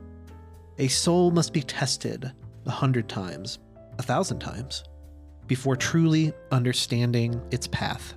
A 0.77 0.87
soul 0.87 1.31
must 1.31 1.53
be 1.53 1.61
tested 1.61 2.31
a 2.65 2.71
hundred 2.71 3.07
times, 3.07 3.59
a 3.99 4.03
thousand 4.03 4.39
times, 4.39 4.83
before 5.47 5.75
truly 5.75 6.33
understanding 6.51 7.41
its 7.51 7.67
path. 7.67 8.15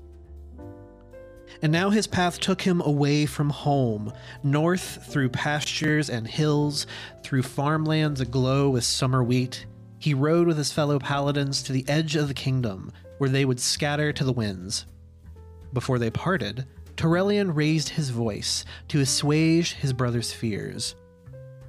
And 1.62 1.72
now 1.72 1.90
his 1.90 2.06
path 2.06 2.40
took 2.40 2.62
him 2.62 2.80
away 2.80 3.26
from 3.26 3.50
home, 3.50 4.12
north 4.42 5.06
through 5.06 5.30
pastures 5.30 6.10
and 6.10 6.26
hills, 6.26 6.86
through 7.22 7.42
farmlands 7.42 8.20
aglow 8.20 8.70
with 8.70 8.84
summer 8.84 9.22
wheat. 9.22 9.66
He 10.04 10.12
rode 10.12 10.46
with 10.46 10.58
his 10.58 10.70
fellow 10.70 10.98
paladins 10.98 11.62
to 11.62 11.72
the 11.72 11.88
edge 11.88 12.14
of 12.14 12.28
the 12.28 12.34
kingdom, 12.34 12.92
where 13.16 13.30
they 13.30 13.46
would 13.46 13.58
scatter 13.58 14.12
to 14.12 14.22
the 14.22 14.34
winds. 14.34 14.84
Before 15.72 15.98
they 15.98 16.10
parted, 16.10 16.66
Turalyon 16.94 17.56
raised 17.56 17.88
his 17.88 18.10
voice 18.10 18.66
to 18.88 19.00
assuage 19.00 19.72
his 19.72 19.94
brother's 19.94 20.30
fears. 20.30 20.94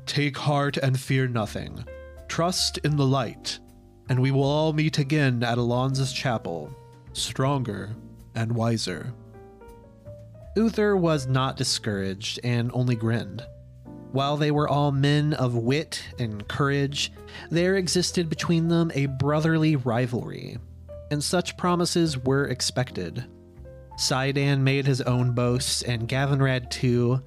Take 0.05 0.35
heart 0.35 0.75
and 0.75 0.99
fear 0.99 1.29
nothing. 1.29 1.85
Trust 2.27 2.77
in 2.79 2.97
the 2.97 3.05
light. 3.05 3.59
and 4.09 4.21
we 4.21 4.31
will 4.31 4.43
all 4.43 4.73
meet 4.73 4.97
again 4.97 5.41
at 5.41 5.57
Alonsus 5.57 6.13
chapel, 6.13 6.69
stronger 7.13 7.95
and 8.35 8.51
wiser. 8.51 9.13
Uther 10.57 10.97
was 10.97 11.25
not 11.25 11.55
discouraged 11.55 12.41
and 12.43 12.69
only 12.73 12.97
grinned. 12.97 13.45
While 14.15 14.37
they 14.37 14.49
were 14.49 14.69
all 14.69 14.93
men 14.93 15.33
of 15.33 15.57
wit 15.57 16.01
and 16.17 16.47
courage, 16.47 17.11
there 17.49 17.75
existed 17.75 18.29
between 18.29 18.69
them 18.69 18.89
a 18.95 19.07
brotherly 19.07 19.75
rivalry, 19.75 20.57
and 21.11 21.21
such 21.21 21.57
promises 21.57 22.17
were 22.17 22.45
expected. 22.45 23.25
Saidan 23.97 24.63
made 24.63 24.85
his 24.87 25.01
own 25.01 25.33
boasts, 25.33 25.81
and 25.81 26.07
Gavinrad 26.07 26.71
too, 26.71 27.21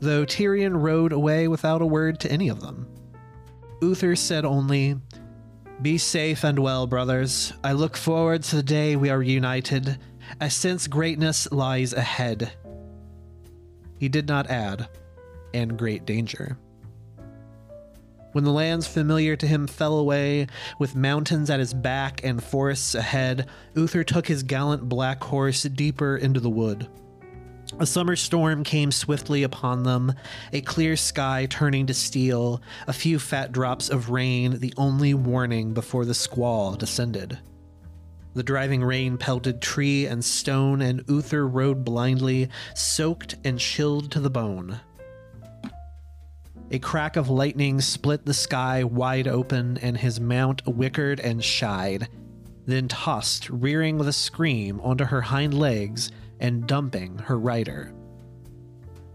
though 0.00 0.24
Tirion 0.24 0.82
rode 0.82 1.12
away 1.12 1.46
without 1.46 1.80
a 1.80 1.86
word 1.86 2.18
to 2.18 2.32
any 2.32 2.48
of 2.48 2.60
them. 2.60 2.88
Uther 3.80 4.16
said 4.16 4.44
only, 4.44 4.96
Be 5.80 5.96
safe 5.96 6.42
and 6.42 6.58
well, 6.58 6.88
brothers. 6.88 7.52
I 7.62 7.70
look 7.70 7.96
forward 7.96 8.42
to 8.42 8.56
the 8.56 8.64
day 8.64 8.96
we 8.96 9.10
are 9.10 9.22
united, 9.22 9.96
as 10.40 10.54
since 10.54 10.88
greatness 10.88 11.52
lies 11.52 11.92
ahead. 11.92 12.52
He 13.96 14.08
did 14.08 14.26
not 14.26 14.50
add, 14.50 14.88
and 15.54 15.78
great 15.78 16.04
danger. 16.06 16.56
When 18.32 18.44
the 18.44 18.50
lands 18.50 18.86
familiar 18.86 19.36
to 19.36 19.46
him 19.46 19.66
fell 19.66 19.98
away, 19.98 20.46
with 20.78 20.96
mountains 20.96 21.50
at 21.50 21.60
his 21.60 21.74
back 21.74 22.24
and 22.24 22.42
forests 22.42 22.94
ahead, 22.94 23.48
Uther 23.74 24.04
took 24.04 24.26
his 24.26 24.42
gallant 24.42 24.88
black 24.88 25.22
horse 25.22 25.62
deeper 25.64 26.16
into 26.16 26.40
the 26.40 26.50
wood. 26.50 26.88
A 27.78 27.86
summer 27.86 28.16
storm 28.16 28.64
came 28.64 28.90
swiftly 28.90 29.42
upon 29.42 29.82
them, 29.82 30.14
a 30.52 30.60
clear 30.62 30.96
sky 30.96 31.46
turning 31.48 31.86
to 31.86 31.94
steel, 31.94 32.60
a 32.86 32.92
few 32.92 33.18
fat 33.18 33.52
drops 33.52 33.88
of 33.88 34.10
rain, 34.10 34.58
the 34.58 34.74
only 34.76 35.14
warning 35.14 35.72
before 35.72 36.04
the 36.04 36.14
squall 36.14 36.74
descended. 36.74 37.38
The 38.34 38.42
driving 38.42 38.82
rain 38.82 39.18
pelted 39.18 39.60
tree 39.60 40.06
and 40.06 40.24
stone, 40.24 40.80
and 40.80 41.04
Uther 41.06 41.46
rode 41.46 41.84
blindly, 41.84 42.48
soaked 42.74 43.36
and 43.44 43.58
chilled 43.58 44.10
to 44.12 44.20
the 44.20 44.30
bone. 44.30 44.80
A 46.72 46.78
crack 46.78 47.16
of 47.16 47.28
lightning 47.28 47.82
split 47.82 48.24
the 48.24 48.32
sky 48.32 48.82
wide 48.82 49.28
open, 49.28 49.76
and 49.82 49.94
his 49.94 50.18
mount 50.18 50.66
wickered 50.66 51.20
and 51.20 51.44
shied, 51.44 52.08
then 52.64 52.88
tossed, 52.88 53.50
rearing 53.50 53.98
with 53.98 54.08
a 54.08 54.12
scream, 54.12 54.80
onto 54.80 55.04
her 55.04 55.20
hind 55.20 55.52
legs 55.52 56.10
and 56.40 56.66
dumping 56.66 57.18
her 57.18 57.38
rider. 57.38 57.92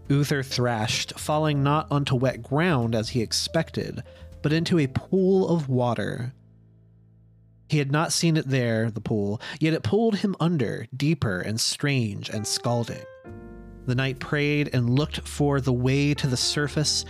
Uther 0.08 0.44
thrashed, 0.44 1.18
falling 1.18 1.64
not 1.64 1.88
onto 1.90 2.14
wet 2.14 2.44
ground 2.44 2.94
as 2.94 3.08
he 3.08 3.22
expected, 3.22 4.04
but 4.40 4.52
into 4.52 4.78
a 4.78 4.86
pool 4.86 5.48
of 5.48 5.68
water. 5.68 6.32
He 7.68 7.78
had 7.78 7.90
not 7.90 8.12
seen 8.12 8.36
it 8.36 8.48
there, 8.48 8.88
the 8.88 9.00
pool, 9.00 9.40
yet 9.58 9.74
it 9.74 9.82
pulled 9.82 10.18
him 10.18 10.36
under, 10.38 10.86
deeper 10.96 11.40
and 11.40 11.60
strange 11.60 12.30
and 12.30 12.46
scalding. 12.46 13.02
The 13.86 13.94
knight 13.94 14.18
prayed 14.18 14.70
and 14.74 14.90
looked 14.90 15.26
for 15.26 15.62
the 15.62 15.72
way 15.72 16.12
to 16.12 16.26
the 16.26 16.36
surface, 16.36 17.06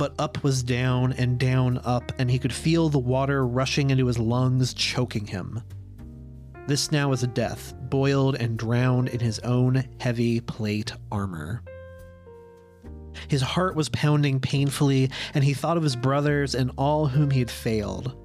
but 0.00 0.14
up 0.18 0.42
was 0.42 0.62
down 0.62 1.12
and 1.12 1.38
down 1.38 1.78
up, 1.84 2.10
and 2.18 2.30
he 2.30 2.38
could 2.38 2.54
feel 2.54 2.88
the 2.88 2.98
water 2.98 3.46
rushing 3.46 3.90
into 3.90 4.06
his 4.06 4.18
lungs, 4.18 4.72
choking 4.72 5.26
him. 5.26 5.62
This 6.66 6.90
now 6.90 7.10
was 7.10 7.22
a 7.22 7.26
death, 7.26 7.74
boiled 7.90 8.36
and 8.36 8.58
drowned 8.58 9.10
in 9.10 9.20
his 9.20 9.40
own 9.40 9.84
heavy 10.00 10.40
plate 10.40 10.94
armor. 11.12 11.62
His 13.28 13.42
heart 13.42 13.76
was 13.76 13.90
pounding 13.90 14.40
painfully, 14.40 15.10
and 15.34 15.44
he 15.44 15.52
thought 15.52 15.76
of 15.76 15.82
his 15.82 15.96
brothers 15.96 16.54
and 16.54 16.70
all 16.78 17.06
whom 17.06 17.30
he 17.30 17.40
had 17.40 17.50
failed. 17.50 18.16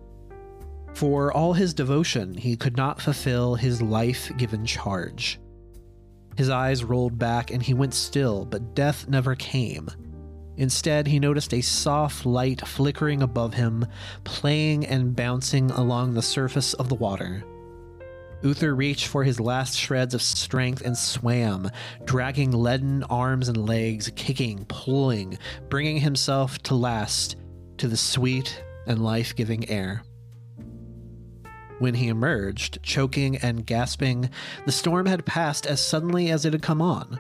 For 0.93 1.33
all 1.33 1.51
his 1.51 1.73
devotion, 1.73 2.35
he 2.35 2.55
could 2.55 2.77
not 2.77 3.01
fulfill 3.01 3.55
his 3.55 3.81
life 3.81 4.31
given 4.37 4.65
charge. 4.65 5.41
His 6.37 6.49
eyes 6.49 6.85
rolled 6.85 7.19
back, 7.19 7.51
and 7.51 7.61
he 7.61 7.73
went 7.73 7.93
still, 7.93 8.45
but 8.45 8.75
death 8.75 9.09
never 9.09 9.35
came. 9.35 9.89
Instead, 10.57 11.07
he 11.07 11.19
noticed 11.19 11.53
a 11.53 11.61
soft 11.61 12.25
light 12.25 12.65
flickering 12.65 13.21
above 13.21 13.53
him, 13.53 13.85
playing 14.23 14.85
and 14.85 15.15
bouncing 15.15 15.69
along 15.71 16.13
the 16.13 16.21
surface 16.21 16.73
of 16.75 16.89
the 16.89 16.95
water. 16.95 17.43
Uther 18.41 18.75
reached 18.75 19.07
for 19.07 19.23
his 19.23 19.39
last 19.39 19.77
shreds 19.77 20.13
of 20.13 20.21
strength 20.21 20.81
and 20.85 20.97
swam, 20.97 21.69
dragging 22.03 22.51
leaden 22.51 23.03
arms 23.03 23.49
and 23.49 23.67
legs, 23.67 24.11
kicking, 24.15 24.65
pulling, 24.65 25.37
bringing 25.69 25.97
himself 25.97 26.59
to 26.59 26.75
last 26.75 27.37
to 27.77 27.87
the 27.87 27.97
sweet 27.97 28.63
and 28.87 29.03
life 29.03 29.35
giving 29.35 29.67
air. 29.69 30.03
When 31.79 31.95
he 31.95 32.07
emerged, 32.07 32.81
choking 32.83 33.37
and 33.37 33.65
gasping, 33.65 34.29
the 34.65 34.71
storm 34.71 35.07
had 35.07 35.25
passed 35.25 35.65
as 35.65 35.81
suddenly 35.81 36.29
as 36.29 36.45
it 36.45 36.53
had 36.53 36.61
come 36.61 36.81
on. 36.81 37.19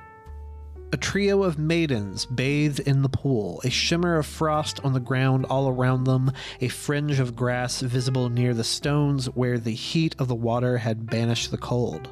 A 0.91 0.97
trio 0.97 1.43
of 1.43 1.57
maidens 1.57 2.25
bathed 2.25 2.79
in 2.79 3.01
the 3.01 3.09
pool, 3.09 3.59
a 3.63 3.69
shimmer 3.69 4.17
of 4.17 4.25
frost 4.25 4.79
on 4.83 4.93
the 4.93 4.99
ground 4.99 5.45
all 5.49 5.67
around 5.67 6.05
them, 6.05 6.31
a 6.61 6.67
fringe 6.67 7.19
of 7.19 7.35
grass 7.35 7.81
visible 7.81 8.29
near 8.29 8.53
the 8.53 8.63
stones 8.63 9.25
where 9.27 9.57
the 9.57 9.71
heat 9.73 10.15
of 10.19 10.27
the 10.27 10.35
water 10.35 10.77
had 10.77 11.09
banished 11.09 11.51
the 11.51 11.57
cold. 11.57 12.09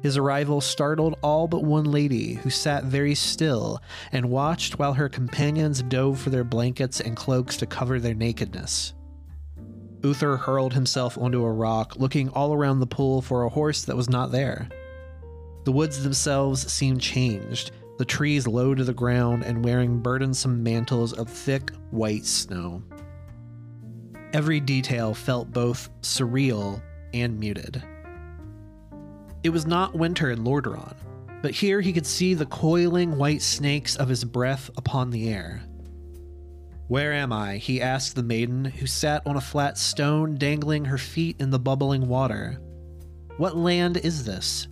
His 0.00 0.16
arrival 0.16 0.60
startled 0.60 1.16
all 1.22 1.48
but 1.48 1.64
one 1.64 1.86
lady, 1.86 2.34
who 2.34 2.50
sat 2.50 2.84
very 2.84 3.14
still 3.14 3.82
and 4.12 4.30
watched 4.30 4.78
while 4.78 4.92
her 4.92 5.08
companions 5.08 5.82
dove 5.82 6.20
for 6.20 6.30
their 6.30 6.44
blankets 6.44 7.00
and 7.00 7.16
cloaks 7.16 7.56
to 7.56 7.66
cover 7.66 7.98
their 7.98 8.14
nakedness. 8.14 8.94
Uther 10.04 10.36
hurled 10.36 10.74
himself 10.74 11.18
onto 11.18 11.42
a 11.42 11.50
rock, 11.50 11.96
looking 11.96 12.28
all 12.28 12.52
around 12.52 12.78
the 12.78 12.86
pool 12.86 13.20
for 13.20 13.42
a 13.42 13.48
horse 13.48 13.84
that 13.86 13.96
was 13.96 14.08
not 14.08 14.30
there. 14.30 14.68
The 15.64 15.72
woods 15.72 16.02
themselves 16.02 16.72
seemed 16.72 17.00
changed, 17.00 17.72
the 17.98 18.04
trees 18.04 18.46
low 18.46 18.74
to 18.74 18.84
the 18.84 18.94
ground 18.94 19.44
and 19.44 19.64
wearing 19.64 20.00
burdensome 20.00 20.62
mantles 20.62 21.12
of 21.12 21.28
thick 21.28 21.72
white 21.90 22.24
snow. 22.24 22.82
Every 24.32 24.60
detail 24.60 25.14
felt 25.14 25.52
both 25.52 25.88
surreal 26.00 26.82
and 27.12 27.38
muted. 27.40 27.82
It 29.42 29.50
was 29.50 29.66
not 29.66 29.94
winter 29.94 30.30
in 30.30 30.44
Lordaeron, 30.44 30.94
but 31.42 31.52
here 31.52 31.80
he 31.80 31.92
could 31.92 32.06
see 32.06 32.34
the 32.34 32.46
coiling 32.46 33.16
white 33.16 33.42
snakes 33.42 33.96
of 33.96 34.08
his 34.08 34.24
breath 34.24 34.70
upon 34.76 35.10
the 35.10 35.28
air. 35.30 35.62
Where 36.88 37.12
am 37.12 37.32
I? 37.32 37.58
he 37.58 37.82
asked 37.82 38.16
the 38.16 38.22
maiden, 38.22 38.64
who 38.64 38.86
sat 38.86 39.26
on 39.26 39.36
a 39.36 39.40
flat 39.40 39.76
stone, 39.76 40.36
dangling 40.36 40.86
her 40.86 40.98
feet 40.98 41.36
in 41.38 41.50
the 41.50 41.58
bubbling 41.58 42.08
water. 42.08 42.60
What 43.36 43.56
land 43.56 43.98
is 43.98 44.24
this? 44.24 44.68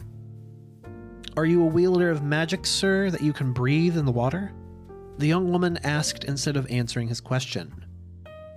Are 1.37 1.44
you 1.44 1.62
a 1.62 1.66
wielder 1.66 2.09
of 2.09 2.22
magic, 2.22 2.64
sir, 2.64 3.11
that 3.11 3.20
you 3.20 3.35
can 3.35 3.53
breathe 3.53 3.99
in 3.99 4.07
the 4.07 4.12
water? 4.12 4.53
The 5.18 5.27
young 5.27 5.53
woman 5.53 5.79
asked 5.85 6.25
instead 6.25 6.57
of 6.57 6.66
answering 6.70 7.09
his 7.09 7.20
question. 7.20 7.85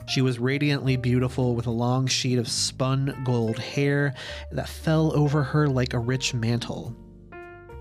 She 0.07 0.21
was 0.21 0.39
radiantly 0.39 0.95
beautiful 0.95 1.55
with 1.55 1.67
a 1.67 1.71
long 1.71 2.07
sheet 2.07 2.39
of 2.39 2.47
spun 2.47 3.21
gold 3.25 3.59
hair 3.59 4.13
that 4.53 4.69
fell 4.69 5.13
over 5.13 5.43
her 5.43 5.67
like 5.67 5.93
a 5.93 5.99
rich 5.99 6.33
mantle. 6.33 6.95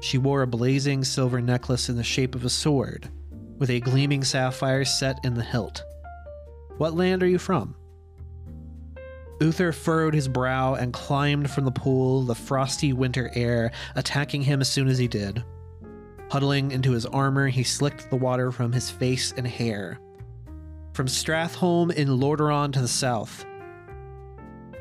She 0.01 0.19
wore 0.19 0.43
a 0.43 0.49
blazing 0.49 1.05
silver 1.05 1.41
necklace 1.41 1.89
in 1.89 1.97
the 1.97 2.03
shape 2.03 2.35
of 2.35 2.45
a 2.45 2.51
sword, 2.51 3.09
with 3.57 3.71
a 3.71 3.79
gleaming 3.79 4.25
sapphire 4.25 4.85
set 4.85 5.21
in 5.25 5.35
the 5.35 5.45
hilt. 5.45 5.81
What 6.77 6.95
land 6.95 7.23
are 7.23 7.29
you 7.29 7.39
from? 7.39 7.77
Uther 9.40 9.72
furrowed 9.72 10.14
his 10.14 10.29
brow 10.29 10.74
and 10.74 10.92
climbed 10.92 11.51
from 11.51 11.64
the 11.64 11.70
pool, 11.70 12.22
the 12.22 12.35
frosty 12.35 12.92
winter 12.92 13.31
air 13.35 13.70
attacking 13.94 14.42
him 14.42 14.61
as 14.61 14.68
soon 14.68 14.88
as 14.88 14.98
he 14.98 15.07
did. 15.07 15.44
Huddling 16.31 16.72
into 16.72 16.92
his 16.92 17.07
armor, 17.07 17.48
he 17.48 17.62
slicked 17.62 18.11
the 18.11 18.16
water 18.16 18.51
from 18.51 18.72
his 18.72 18.90
face 18.90 19.33
and 19.37 19.46
hair. 19.46 19.98
From 20.92 21.07
Stratholme 21.07 21.92
in 21.92 22.09
Lordaeron 22.09 22.72
to 22.72 22.81
the 22.81 22.88
south. 22.88 23.46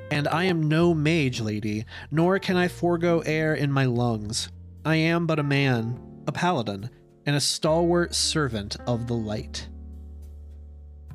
And 0.09 0.27
I 0.27 0.45
am 0.45 0.67
no 0.67 0.93
mage, 0.93 1.39
lady, 1.39 1.85
nor 2.11 2.39
can 2.39 2.57
I 2.57 2.67
forego 2.67 3.19
air 3.25 3.53
in 3.53 3.71
my 3.71 3.85
lungs. 3.85 4.49
I 4.83 4.95
am 4.95 5.27
but 5.27 5.39
a 5.39 5.43
man, 5.43 5.99
a 6.27 6.31
paladin, 6.31 6.89
and 7.25 7.35
a 7.35 7.41
stalwart 7.41 8.15
servant 8.15 8.77
of 8.87 9.07
the 9.07 9.13
light. 9.13 9.67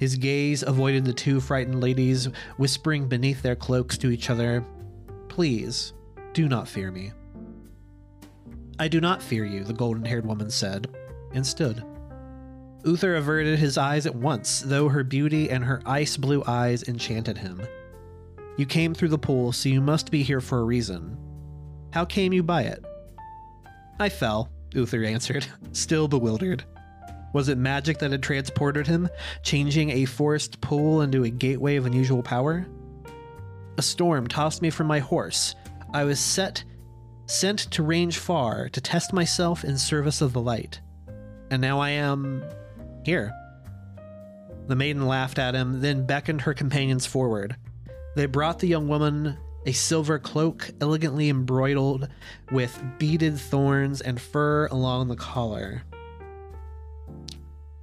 His 0.03 0.17
gaze 0.17 0.65
avoided 0.65 1.05
the 1.05 1.12
two 1.12 1.38
frightened 1.38 1.81
ladies, 1.81 2.29
whispering 2.57 3.07
beneath 3.07 3.41
their 3.41 3.55
cloaks 3.55 3.97
to 3.99 4.11
each 4.11 4.31
other, 4.31 4.67
Please, 5.29 5.93
do 6.33 6.49
not 6.49 6.67
fear 6.67 6.91
me. 6.91 7.12
I 8.81 8.88
do 8.88 9.01
not 9.01 9.23
fear 9.23 9.45
you, 9.45 9.62
the 9.62 9.73
golden 9.73 10.05
haired 10.05 10.27
woman 10.27 10.51
said, 10.51 10.88
and 11.35 11.47
stood. 11.47 11.85
Uther 12.85 13.15
averted 13.15 13.61
his 13.61 13.79
eyes 13.79 14.05
at 14.05 14.17
once, 14.17 14.62
though 14.67 14.88
her 14.88 15.05
beauty 15.05 15.49
and 15.51 15.62
her 15.62 15.81
ice 15.87 16.17
blue 16.17 16.43
eyes 16.49 16.83
enchanted 16.88 17.38
him. 17.38 17.62
You 18.57 18.67
came 18.67 18.95
through 18.95 19.11
the 19.11 19.19
pool, 19.19 19.53
so 19.53 19.69
you 19.69 19.81
must 19.81 20.11
be 20.11 20.25
here 20.25 20.41
for 20.41 20.59
a 20.59 20.65
reason. 20.65 21.17
How 21.93 22.05
came 22.07 22.33
you 22.33 22.43
by 22.43 22.62
it? 22.62 22.85
I 24.01 24.09
fell, 24.09 24.51
Uther 24.75 25.05
answered, 25.05 25.47
still 25.71 26.09
bewildered. 26.09 26.65
Was 27.33 27.49
it 27.49 27.59
magic 27.59 27.99
that 27.99 28.12
had 28.12 28.23
transported 28.23 28.87
him, 28.87 29.09
changing 29.42 29.90
a 29.90 30.05
forest 30.05 30.61
pool 30.61 31.01
into 31.01 31.25
a 31.25 31.31
gateway 31.31 31.77
of 31.77 31.87
unusual 31.87 32.23
power? 32.23 32.66
a 33.79 33.83
storm 33.83 34.27
tossed 34.27 34.62
me 34.62 34.71
from 34.71 34.87
my 34.87 34.99
horse. 34.99 35.55
I 35.92 36.05
was 36.05 36.21
set 36.21 36.64
sent 37.27 37.61
to 37.71 37.83
range 37.83 38.18
far 38.18 38.68
to 38.68 38.81
test 38.81 39.12
myself 39.12 39.64
in 39.64 39.79
service 39.79 40.21
of 40.21 40.33
the 40.33 40.40
light. 40.40 40.81
And 41.51 41.62
now 41.62 41.81
I 41.81 41.90
am 41.90 42.45
here. 43.05 43.33
The 44.66 44.77
maiden 44.77 45.07
laughed 45.07 45.38
at 45.38 45.55
him, 45.55 45.81
then 45.81 46.05
beckoned 46.05 46.42
her 46.42 46.55
companions 46.55 47.07
forward. 47.07 47.57
They 48.16 48.27
brought 48.27 48.59
the 48.59 48.68
young 48.68 48.88
woman 48.88 49.38
a 49.64 49.73
silver 49.73 50.18
cloak 50.18 50.71
elegantly 50.81 51.29
embroidered 51.29 52.09
with 52.51 52.83
beaded 52.99 53.38
thorns 53.38 54.01
and 54.01 54.21
fur 54.21 54.66
along 54.66 55.09
the 55.09 55.16
collar. 55.16 55.83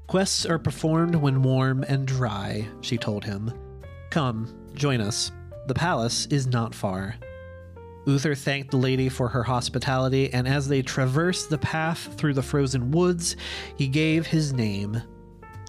Quests 0.09 0.43
are 0.47 0.57
performed 0.57 1.13
when 1.13 1.43
warm 1.43 1.85
and 1.87 2.07
dry, 2.07 2.67
she 2.81 2.97
told 2.97 3.23
him. 3.23 3.53
Come, 4.09 4.51
join 4.73 5.01
us. 5.01 5.31
The 5.67 5.75
palace 5.75 6.25
is 6.31 6.47
not 6.47 6.73
far. 6.73 7.13
Uther 8.07 8.33
thanked 8.33 8.71
the 8.71 8.77
lady 8.77 9.07
for 9.07 9.27
her 9.27 9.43
hospitality, 9.43 10.33
and 10.33 10.47
as 10.47 10.67
they 10.67 10.81
traversed 10.81 11.51
the 11.51 11.59
path 11.59 12.15
through 12.17 12.33
the 12.33 12.41
frozen 12.41 12.89
woods, 12.89 13.35
he 13.77 13.87
gave 13.87 14.25
his 14.25 14.51
name. 14.51 14.99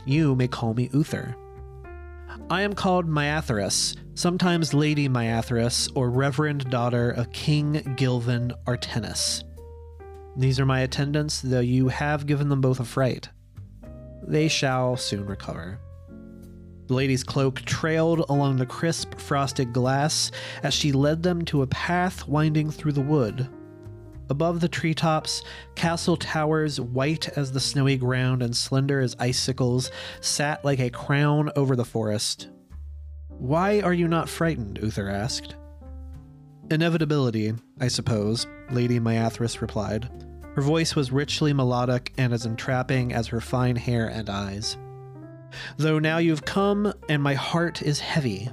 You 0.07 0.35
may 0.35 0.48
call 0.48 0.72
me 0.72 0.88
Uther. 0.94 1.37
I 2.48 2.62
am 2.62 2.72
called 2.72 3.07
Myatheris, 3.07 3.94
sometimes 4.14 4.72
Lady 4.72 5.07
Myatheris, 5.07 5.92
or 5.94 6.09
Reverend 6.09 6.70
Daughter 6.70 7.11
of 7.11 7.31
King 7.33 7.74
Gilvin 7.98 8.53
Artenis. 8.66 9.44
These 10.35 10.59
are 10.59 10.64
my 10.64 10.81
attendants, 10.81 11.42
though 11.42 11.61
you 11.61 11.88
have 11.88 12.24
given 12.24 12.48
them 12.48 12.62
both 12.62 12.81
a 12.81 12.87
fright. 12.87 13.29
They 14.23 14.49
shall 14.49 14.97
soon 14.97 15.27
recover. 15.27 15.79
The 16.87 16.95
lady's 16.95 17.23
cloak 17.23 17.61
trailed 17.63 18.25
along 18.29 18.57
the 18.57 18.67
crisp, 18.67 19.15
frosted 19.19 19.73
glass 19.73 20.33
as 20.63 20.75
she 20.75 20.91
led 20.91 21.23
them 21.23 21.45
to 21.47 21.63
a 21.63 21.67
path 21.69 22.27
winding 22.27 22.71
through 22.73 22.93
the 22.93 23.01
wood. 23.01 23.49
Above 24.29 24.61
the 24.61 24.69
treetops, 24.69 25.43
castle 25.75 26.17
towers, 26.17 26.81
white 26.81 27.29
as 27.37 27.53
the 27.53 27.61
snowy 27.61 27.97
ground 27.97 28.43
and 28.43 28.57
slender 28.57 29.01
as 29.01 29.17
icicles, 29.19 29.91
sat 30.21 30.65
like 30.65 30.81
a 30.81 30.91
crown 30.91 31.51
over 31.57 31.75
the 31.75 31.85
forest. 31.85 32.49
Why 33.29 33.81
are 33.81 33.95
you 33.95 34.07
not 34.07 34.29
frightened? 34.29 34.79
Uther 34.83 35.09
asked. 35.09 35.57
Inevitability, 36.71 37.55
I 37.81 37.89
suppose, 37.89 38.47
Lady 38.71 39.01
Myathris 39.01 39.61
replied. 39.61 40.09
Her 40.55 40.63
voice 40.63 40.97
was 40.97 41.13
richly 41.13 41.53
melodic 41.53 42.13
and 42.19 42.33
as 42.33 42.45
entrapping 42.45 43.13
as 43.13 43.29
her 43.29 43.41
fine 43.41 43.77
hair 43.77 44.07
and 44.09 44.29
eyes. 44.29 44.77
Though 45.77 45.99
now 45.99 46.19
you've 46.19 46.45
come, 46.45 46.93
and 47.09 47.23
my 47.23 47.35
heart 47.35 47.83
is 47.83 48.01
heavy. 48.01 48.49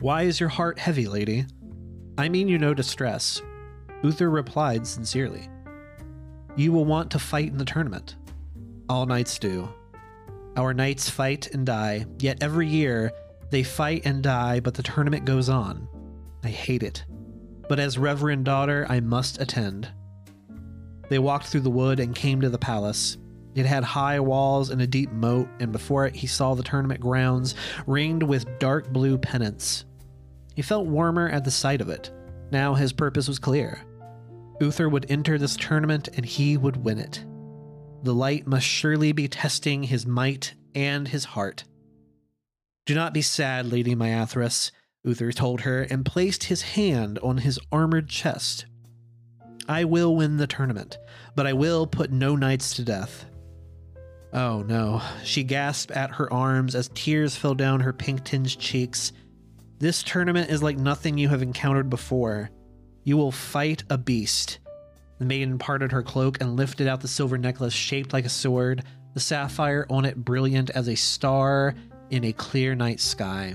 Why 0.00 0.22
is 0.22 0.40
your 0.40 0.48
heart 0.48 0.78
heavy, 0.78 1.06
lady? 1.06 1.46
I 2.16 2.28
mean 2.28 2.48
you 2.48 2.58
no 2.58 2.74
distress. 2.74 3.42
Uther 4.02 4.30
replied 4.30 4.86
sincerely. 4.86 5.48
You 6.56 6.72
will 6.72 6.84
want 6.84 7.10
to 7.12 7.18
fight 7.18 7.48
in 7.48 7.58
the 7.58 7.64
tournament. 7.64 8.16
All 8.88 9.06
knights 9.06 9.38
do. 9.38 9.68
Our 10.56 10.72
knights 10.72 11.10
fight 11.10 11.48
and 11.52 11.66
die, 11.66 12.06
yet 12.18 12.42
every 12.42 12.68
year 12.68 13.12
they 13.50 13.62
fight 13.62 14.02
and 14.04 14.22
die, 14.22 14.60
but 14.60 14.74
the 14.74 14.82
tournament 14.82 15.24
goes 15.24 15.48
on. 15.48 15.88
I 16.42 16.48
hate 16.48 16.82
it. 16.82 17.04
But 17.68 17.80
as 17.80 17.98
reverend 17.98 18.44
daughter, 18.44 18.86
I 18.88 19.00
must 19.00 19.40
attend. 19.40 19.88
They 21.08 21.18
walked 21.18 21.46
through 21.46 21.60
the 21.60 21.70
wood 21.70 22.00
and 22.00 22.14
came 22.14 22.40
to 22.40 22.48
the 22.48 22.58
palace. 22.58 23.18
It 23.54 23.66
had 23.66 23.84
high 23.84 24.20
walls 24.20 24.70
and 24.70 24.82
a 24.82 24.86
deep 24.86 25.12
moat, 25.12 25.48
and 25.60 25.70
before 25.70 26.06
it 26.06 26.16
he 26.16 26.26
saw 26.26 26.54
the 26.54 26.62
tournament 26.62 27.00
grounds 27.00 27.54
ringed 27.86 28.22
with 28.22 28.58
dark 28.58 28.92
blue 28.92 29.16
pennants. 29.16 29.84
He 30.54 30.62
felt 30.62 30.86
warmer 30.86 31.28
at 31.28 31.44
the 31.44 31.50
sight 31.50 31.80
of 31.80 31.88
it. 31.88 32.10
Now 32.50 32.74
his 32.74 32.92
purpose 32.92 33.28
was 33.28 33.38
clear. 33.38 33.80
Uther 34.60 34.88
would 34.88 35.10
enter 35.10 35.38
this 35.38 35.56
tournament 35.56 36.08
and 36.14 36.24
he 36.24 36.56
would 36.56 36.76
win 36.76 36.98
it. 36.98 37.24
The 38.02 38.14
light 38.14 38.46
must 38.46 38.66
surely 38.66 39.12
be 39.12 39.28
testing 39.28 39.84
his 39.84 40.06
might 40.06 40.54
and 40.74 41.08
his 41.08 41.24
heart. 41.24 41.64
Do 42.86 42.94
not 42.94 43.14
be 43.14 43.22
sad, 43.22 43.72
Lady 43.72 43.94
Myathras, 43.94 44.70
Uther 45.04 45.32
told 45.32 45.62
her 45.62 45.82
and 45.82 46.04
placed 46.04 46.44
his 46.44 46.62
hand 46.62 47.18
on 47.20 47.38
his 47.38 47.58
armored 47.72 48.08
chest. 48.08 48.66
I 49.68 49.84
will 49.84 50.14
win 50.16 50.36
the 50.36 50.46
tournament, 50.46 50.98
but 51.34 51.46
I 51.46 51.52
will 51.52 51.86
put 51.86 52.10
no 52.10 52.36
knights 52.36 52.74
to 52.74 52.84
death. 52.84 53.26
Oh 54.32 54.62
no, 54.62 55.00
she 55.22 55.44
gasped 55.44 55.92
at 55.92 56.10
her 56.10 56.32
arms 56.32 56.74
as 56.74 56.90
tears 56.94 57.36
fell 57.36 57.54
down 57.54 57.80
her 57.80 57.92
pink 57.92 58.24
tinged 58.24 58.58
cheeks. 58.58 59.12
This 59.78 60.02
tournament 60.02 60.50
is 60.50 60.62
like 60.62 60.76
nothing 60.76 61.16
you 61.16 61.28
have 61.28 61.42
encountered 61.42 61.88
before. 61.88 62.50
You 63.04 63.16
will 63.16 63.32
fight 63.32 63.84
a 63.90 63.98
beast. 63.98 64.58
The 65.18 65.24
maiden 65.24 65.58
parted 65.58 65.92
her 65.92 66.02
cloak 66.02 66.40
and 66.40 66.56
lifted 66.56 66.88
out 66.88 67.00
the 67.00 67.08
silver 67.08 67.38
necklace 67.38 67.72
shaped 67.72 68.12
like 68.12 68.24
a 68.24 68.30
sword, 68.30 68.82
the 69.14 69.20
sapphire 69.20 69.86
on 69.88 70.04
it 70.04 70.16
brilliant 70.16 70.70
as 70.70 70.88
a 70.88 70.94
star 70.94 71.74
in 72.10 72.24
a 72.24 72.32
clear 72.32 72.74
night 72.74 73.00
sky. 73.00 73.54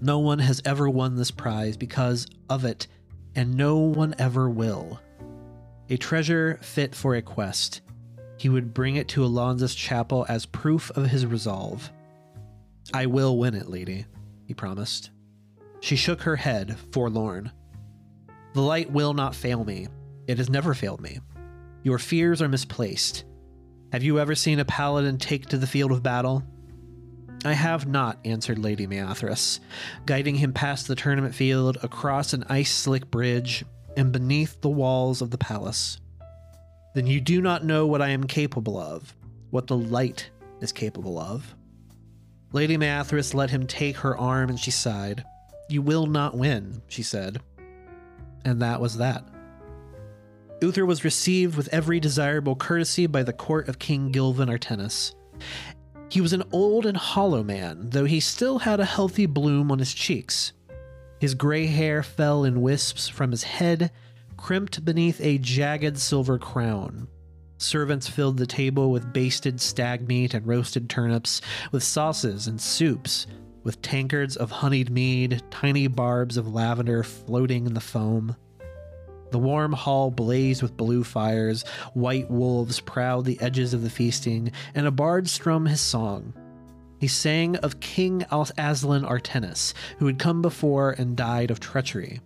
No 0.00 0.20
one 0.20 0.38
has 0.38 0.62
ever 0.64 0.88
won 0.88 1.16
this 1.16 1.30
prize 1.30 1.76
because 1.76 2.26
of 2.48 2.64
it, 2.64 2.86
and 3.34 3.54
no 3.54 3.76
one 3.76 4.14
ever 4.18 4.48
will. 4.48 5.00
A 5.90 5.96
treasure 5.96 6.58
fit 6.62 6.94
for 6.94 7.14
a 7.14 7.22
quest. 7.22 7.82
He 8.38 8.48
would 8.48 8.74
bring 8.74 8.96
it 8.96 9.08
to 9.08 9.24
Alonsus 9.24 9.76
chapel 9.76 10.26
as 10.28 10.46
proof 10.46 10.90
of 10.90 11.06
his 11.06 11.26
resolve. 11.26 11.92
I 12.92 13.06
will 13.06 13.38
win 13.38 13.54
it, 13.54 13.68
lady, 13.68 14.06
he 14.46 14.54
promised. 14.54 15.10
She 15.80 15.96
shook 15.96 16.22
her 16.22 16.36
head, 16.36 16.76
forlorn. 16.92 17.52
The 18.54 18.62
light 18.62 18.90
will 18.90 19.14
not 19.14 19.34
fail 19.34 19.64
me. 19.64 19.88
It 20.26 20.38
has 20.38 20.48
never 20.48 20.74
failed 20.74 21.00
me. 21.00 21.20
Your 21.82 21.98
fears 21.98 22.40
are 22.40 22.48
misplaced. 22.48 23.24
Have 23.92 24.02
you 24.02 24.18
ever 24.18 24.34
seen 24.34 24.58
a 24.58 24.64
paladin 24.64 25.18
take 25.18 25.46
to 25.46 25.58
the 25.58 25.66
field 25.66 25.92
of 25.92 26.02
battle? 26.02 26.42
I 27.44 27.52
have 27.52 27.86
not, 27.86 28.18
answered 28.24 28.58
Lady 28.58 28.86
Myathras, 28.86 29.60
guiding 30.06 30.36
him 30.36 30.52
past 30.52 30.88
the 30.88 30.94
tournament 30.94 31.34
field, 31.34 31.78
across 31.82 32.32
an 32.32 32.44
ice 32.48 32.72
slick 32.72 33.10
bridge, 33.10 33.64
and 33.96 34.12
beneath 34.12 34.60
the 34.60 34.70
walls 34.70 35.20
of 35.20 35.30
the 35.30 35.38
palace. 35.38 35.98
Then 36.94 37.06
you 37.06 37.20
do 37.20 37.42
not 37.42 37.64
know 37.64 37.86
what 37.86 38.00
I 38.00 38.10
am 38.10 38.24
capable 38.24 38.78
of, 38.78 39.14
what 39.50 39.66
the 39.66 39.76
light 39.76 40.30
is 40.60 40.72
capable 40.72 41.18
of. 41.18 41.54
Lady 42.52 42.76
Myathras 42.76 43.34
let 43.34 43.50
him 43.50 43.66
take 43.66 43.96
her 43.98 44.16
arm 44.16 44.48
and 44.48 44.58
she 44.58 44.70
sighed. 44.70 45.24
You 45.68 45.82
will 45.82 46.06
not 46.06 46.36
win, 46.36 46.82
she 46.88 47.02
said. 47.02 47.40
And 48.44 48.62
that 48.62 48.80
was 48.80 48.96
that. 48.98 49.24
Uther 50.62 50.86
was 50.86 51.04
received 51.04 51.56
with 51.56 51.68
every 51.72 52.00
desirable 52.00 52.56
courtesy 52.56 53.06
by 53.06 53.22
the 53.22 53.32
court 53.32 53.68
of 53.68 53.78
King 53.78 54.12
Gilvan 54.12 54.48
Artenis. 54.48 55.14
He 56.14 56.20
was 56.20 56.32
an 56.32 56.44
old 56.52 56.86
and 56.86 56.96
hollow 56.96 57.42
man, 57.42 57.90
though 57.90 58.04
he 58.04 58.20
still 58.20 58.60
had 58.60 58.78
a 58.78 58.84
healthy 58.84 59.26
bloom 59.26 59.72
on 59.72 59.80
his 59.80 59.92
cheeks. 59.92 60.52
His 61.18 61.34
gray 61.34 61.66
hair 61.66 62.04
fell 62.04 62.44
in 62.44 62.62
wisps 62.62 63.08
from 63.08 63.32
his 63.32 63.42
head, 63.42 63.90
crimped 64.36 64.84
beneath 64.84 65.20
a 65.20 65.38
jagged 65.38 65.98
silver 65.98 66.38
crown. 66.38 67.08
Servants 67.58 68.06
filled 68.06 68.36
the 68.36 68.46
table 68.46 68.92
with 68.92 69.12
basted 69.12 69.60
stag 69.60 70.06
meat 70.06 70.34
and 70.34 70.46
roasted 70.46 70.88
turnips, 70.88 71.40
with 71.72 71.82
sauces 71.82 72.46
and 72.46 72.60
soups, 72.60 73.26
with 73.64 73.82
tankards 73.82 74.36
of 74.36 74.52
honeyed 74.52 74.90
mead, 74.90 75.42
tiny 75.50 75.88
barbs 75.88 76.36
of 76.36 76.46
lavender 76.46 77.02
floating 77.02 77.66
in 77.66 77.74
the 77.74 77.80
foam. 77.80 78.36
The 79.34 79.38
warm 79.40 79.72
hall 79.72 80.12
blazed 80.12 80.62
with 80.62 80.76
blue 80.76 81.02
fires, 81.02 81.64
white 81.92 82.30
wolves 82.30 82.78
prowled 82.78 83.24
the 83.24 83.40
edges 83.40 83.74
of 83.74 83.82
the 83.82 83.90
feasting, 83.90 84.52
and 84.76 84.86
a 84.86 84.92
bard 84.92 85.28
strummed 85.28 85.70
his 85.70 85.80
song. 85.80 86.32
He 87.00 87.08
sang 87.08 87.56
of 87.56 87.80
King 87.80 88.24
Aslan 88.30 89.02
Artenis, 89.02 89.74
who 89.98 90.06
had 90.06 90.20
come 90.20 90.40
before 90.40 90.92
and 90.92 91.16
died 91.16 91.50
of 91.50 91.58
treachery. 91.58 92.20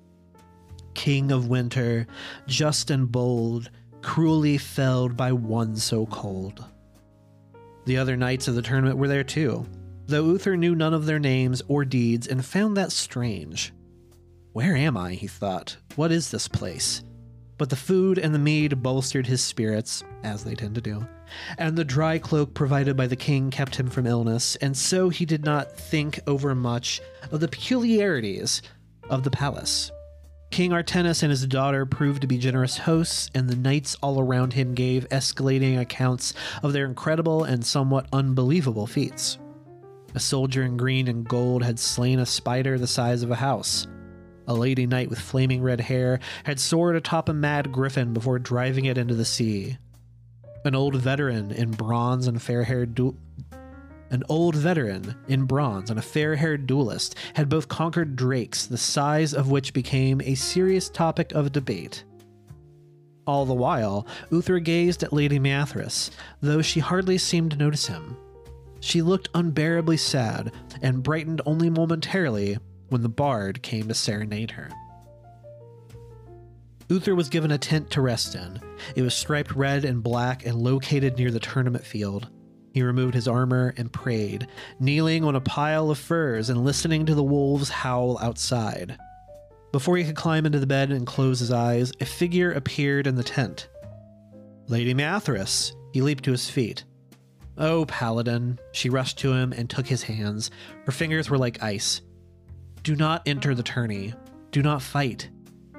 King 0.93 1.33
of 1.33 1.49
winter, 1.49 2.07
just 2.47 2.91
and 2.91 3.11
bold, 3.11 3.71
cruelly 4.03 4.59
felled 4.59 5.17
by 5.17 5.33
one 5.33 5.77
so 5.77 6.05
cold. 6.05 6.63
The 7.87 7.97
other 7.97 8.19
knights 8.19 8.49
of 8.49 8.55
the 8.55 8.61
tournament 8.61 8.99
were 8.99 9.09
there 9.09 9.25
too, 9.25 9.67
though 10.09 10.27
Uther 10.27 10.59
knew 10.59 10.75
none 10.75 10.93
of 10.93 11.07
their 11.07 11.19
names 11.19 11.63
or 11.69 11.87
deeds 11.87 12.27
and 12.27 12.45
found 12.45 12.77
that 12.77 12.93
strange. 12.93 13.73
Where 14.53 14.77
am 14.77 14.97
I? 14.97 15.15
he 15.15 15.27
thought. 15.27 15.77
What 15.97 16.11
is 16.11 16.31
this 16.31 16.49
place? 16.49 17.03
But 17.59 17.71
the 17.71 17.77
food 17.77 18.19
and 18.19 18.35
the 18.35 18.39
mead 18.39 18.83
bolstered 18.83 19.27
his 19.27 19.43
spirits, 19.43 20.05
as 20.23 20.45
they 20.45 20.55
tend 20.55 20.77
to 20.77 20.81
do, 20.81 21.07
and 21.59 21.77
the 21.77 21.85
dry 21.85 22.19
cloak 22.19 22.55
provided 22.55 22.97
by 22.97 23.09
the 23.09 23.17
king 23.17 23.51
kept 23.51 23.77
him 23.77 23.91
from 23.91 24.07
illness, 24.07 24.57
and 24.57 24.77
so 24.77 25.09
he 25.09 25.27
did 25.27 25.45
not 25.45 25.77
think 25.77 26.21
over 26.27 26.55
much 26.55 27.01
of 27.33 27.41
the 27.41 27.49
peculiarities 27.49 28.63
of 29.11 29.25
the 29.25 29.31
palace. 29.31 29.91
King 30.51 30.71
Artenis 30.71 31.23
and 31.23 31.31
his 31.31 31.47
daughter 31.47 31.85
proved 31.85 32.23
to 32.23 32.27
be 32.27 32.39
generous 32.39 32.79
hosts, 32.79 33.29
and 33.35 33.49
the 33.49 33.57
knights 33.57 33.97
all 34.03 34.21
around 34.21 34.55
him 34.55 34.75
gave 34.75 35.09
escalating 35.11 35.79
accounts 35.79 36.33
of 36.63 36.73
their 36.73 36.87
incredible 36.87 37.45
and 37.45 37.67
somewhat 37.67 38.07
unbelievable 38.13 38.87
feats. 38.87 39.39
A 40.15 40.21
soldier 40.21 40.63
in 40.63 40.77
green 40.77 41.07
and 41.07 41.29
gold 41.29 41.63
had 41.63 41.79
slain 41.79 42.19
a 42.19 42.27
spider 42.27 42.79
the 42.79 42.87
size 42.87 43.23
of 43.23 43.31
a 43.31 43.37
house. 43.37 43.87
A 44.49 44.55
lady 44.55 44.87
knight 44.87 45.11
with 45.11 45.21
flaming 45.21 45.63
red 45.63 45.83
hair 45.83 46.21
had 46.45 46.59
soared 46.59 46.97
atop 46.97 47.29
a 47.29 47.35
mad 47.35 47.71
griffin 47.71 48.15
before 48.15 48.39
driving 48.39 48.87
it 48.87 48.97
into 48.97 49.15
the 49.15 49.27
sea. 49.27 49.77
An 50.65 50.75
old 50.75 50.97
veteran 50.97 51.53
in 51.53 51.71
bronze 51.71 52.27
and 52.27 52.41
fair-haired 52.41 52.95
du- 52.95 53.17
an 54.11 54.25
old 54.31 54.57
veteran 54.57 55.15
in 55.29 55.45
bronze 55.45 55.91
and 55.91 55.99
a 55.99 56.03
fair-haired 56.03 56.67
duelist 56.67 57.15
had 57.35 57.51
both 57.51 57.69
conquered 57.69 58.17
drakes, 58.17 58.65
the 58.65 58.79
size 58.79 59.35
of 59.35 59.51
which 59.51 59.75
became 59.75 60.23
a 60.23 60.35
serious 60.35 60.89
topic 60.89 61.31
of 61.33 61.53
debate. 61.53 62.05
All 63.27 63.45
the 63.45 63.53
while, 63.53 64.07
Uther 64.31 64.61
gazed 64.61 65.03
at 65.03 65.13
Lady 65.13 65.39
Mathras, 65.39 66.11
though 66.41 66.63
she 66.63 66.81
hardly 66.81 67.19
seemed 67.19 67.51
to 67.51 67.59
notice 67.59 67.87
him. 67.87 68.17
She 68.81 69.03
looked 69.03 69.29
unbearably 69.35 69.99
sad 69.99 70.53
and 70.81 71.03
brightened 71.03 71.43
only 71.45 71.69
momentarily 71.69 72.57
when 72.89 73.03
the 73.03 73.09
bard 73.09 73.63
came 73.63 73.89
to 73.89 73.95
serenade 73.95 74.53
her. 74.53 74.69
Uther 76.89 77.15
was 77.15 77.29
given 77.29 77.51
a 77.51 77.59
tent 77.59 77.91
to 77.91 78.01
rest 78.01 78.35
in. 78.35 78.61
It 78.97 79.03
was 79.03 79.15
striped 79.15 79.55
red 79.55 79.85
and 79.85 80.03
black 80.03 80.47
and 80.47 80.57
located 80.57 81.19
near 81.19 81.31
the 81.31 81.41
tournament 81.41 81.85
field. 81.85 82.29
He 82.73 82.83
removed 82.83 83.15
his 83.15 83.29
armor 83.29 83.75
and 83.77 83.93
prayed, 83.93 84.47
kneeling 84.81 85.25
on 85.25 85.37
a 85.37 85.41
pile 85.41 85.91
of 85.91 85.99
furs 85.99 86.49
and 86.49 86.65
listening 86.65 87.05
to 87.07 87.15
the 87.15 87.23
wolves 87.23 87.69
howl 87.69 88.19
outside. 88.21 88.97
Before 89.73 89.97
he 89.99 90.05
could 90.05 90.17
climb 90.17 90.47
into 90.47 90.61
the 90.61 90.67
bed 90.67 90.91
and 90.91 91.07
close 91.07 91.41
his 91.41 91.51
eyes, 91.51 91.93
a 92.01 92.07
figure 92.07 92.53
appeared 92.53 93.07
in 93.07 93.17
the 93.17 93.25
tent. 93.25 93.69
Lady 94.67 94.95
Mathras! 94.95 95.73
He 95.93 96.01
leaped 96.01 96.25
to 96.25 96.31
his 96.31 96.49
feet. 96.49 96.85
Oh, 97.59 97.85
Paladin! 97.87 98.59
She 98.73 98.89
rushed 98.89 99.19
to 99.19 99.33
him 99.33 99.53
and 99.53 99.69
took 99.69 99.87
his 99.87 100.05
hands. 100.05 100.51
Her 100.87 100.93
fingers 100.93 101.29
were 101.29 101.39
like 101.39 101.63
ice. 101.63 102.01
Do 102.89 102.97
not 102.97 103.21
enter 103.27 103.55
the 103.55 103.63
tourney. 103.63 104.15
Do 104.51 104.63
not 104.63 104.81
fight. 104.81 105.29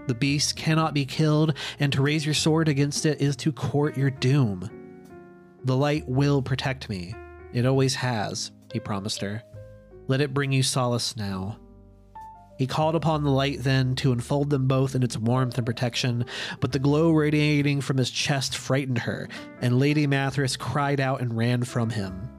The 0.06 0.14
beast 0.14 0.56
cannot 0.56 0.94
be 0.94 1.06
killed, 1.06 1.56
and 1.80 1.92
to 1.92 2.04
raise 2.04 2.24
your 2.24 2.36
sword 2.36 2.68
against 2.68 3.04
it 3.04 3.20
is 3.20 3.36
to 3.38 3.52
court 3.52 3.98
your 3.98 4.12
doom. 4.12 4.70
The 5.64 5.76
light 5.76 6.08
will 6.08 6.44
protect 6.44 6.88
me. 6.88 7.16
It 7.52 7.66
always 7.66 7.96
has, 7.96 8.52
he 8.72 8.80
promised 8.80 9.22
her. 9.22 9.42
Let 10.08 10.22
it 10.22 10.36
bring 10.36 10.52
you 10.52 10.62
solace 10.62 11.18
now. 11.18 11.58
He 12.60 12.68
called 12.68 12.94
upon 12.94 13.24
the 13.24 13.32
light 13.32 13.64
then 13.64 13.96
to 13.96 14.12
enfold 14.12 14.52
them 14.52 14.68
both 14.68 14.94
in 14.94 15.02
its 15.02 15.18
warmth 15.18 15.58
and 15.58 15.66
protection, 15.66 16.26
but 16.60 16.74
the 16.74 16.78
glow 16.78 17.10
radiating 17.10 17.82
from 17.82 17.98
his 17.98 18.12
chest 18.12 18.56
frightened 18.56 19.00
her, 19.00 19.28
and 19.62 19.80
Lady 19.80 20.06
Mathras 20.06 20.60
cried 20.60 21.00
out 21.00 21.22
and 21.22 21.36
ran 21.36 21.64
from 21.64 21.90
him. 21.90 22.30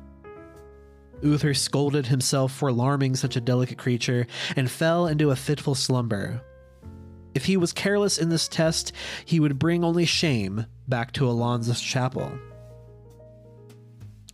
Uther 1.22 1.54
scolded 1.54 2.06
himself 2.06 2.52
for 2.52 2.68
alarming 2.68 3.16
such 3.16 3.36
a 3.36 3.40
delicate 3.40 3.78
creature 3.78 4.26
and 4.56 4.70
fell 4.70 5.06
into 5.06 5.30
a 5.30 5.36
fitful 5.36 5.74
slumber. 5.74 6.42
If 7.34 7.44
he 7.44 7.56
was 7.56 7.72
careless 7.72 8.18
in 8.18 8.28
this 8.28 8.48
test, 8.48 8.92
he 9.24 9.40
would 9.40 9.58
bring 9.58 9.84
only 9.84 10.04
shame 10.04 10.66
back 10.88 11.12
to 11.12 11.28
Alonsus 11.28 11.80
chapel. 11.80 12.32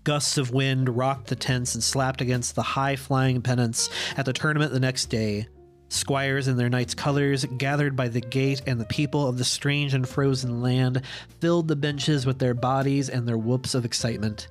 Gusts 0.05 0.39
of 0.39 0.53
wind 0.53 0.97
rocked 0.97 1.27
the 1.27 1.37
tents 1.37 1.75
and 1.75 1.83
slapped 1.83 2.21
against 2.21 2.55
the 2.55 2.63
high 2.63 2.97
flying 2.97 3.43
pennants 3.43 3.91
at 4.17 4.25
the 4.25 4.33
tournament 4.33 4.73
the 4.73 4.81
next 4.81 5.07
day. 5.07 5.49
Squires 5.89 6.49
in 6.49 6.57
their 6.57 6.69
knight's 6.69 6.95
colors 6.95 7.45
gathered 7.59 7.95
by 7.95 8.09
the 8.09 8.21
gate, 8.21 8.63
and 8.67 8.81
the 8.81 8.87
people 8.87 9.27
of 9.27 9.39
the 9.39 9.45
strange 9.45 9.95
and 9.95 10.09
frozen 10.09 10.61
land 10.61 11.03
filled 11.41 11.69
the 11.69 11.77
benches 11.77 12.25
with 12.25 12.39
their 12.39 12.55
bodies 12.55 13.09
and 13.09 13.27
their 13.27 13.39
whoops 13.39 13.75
of 13.75 13.85
excitement. 13.85 14.49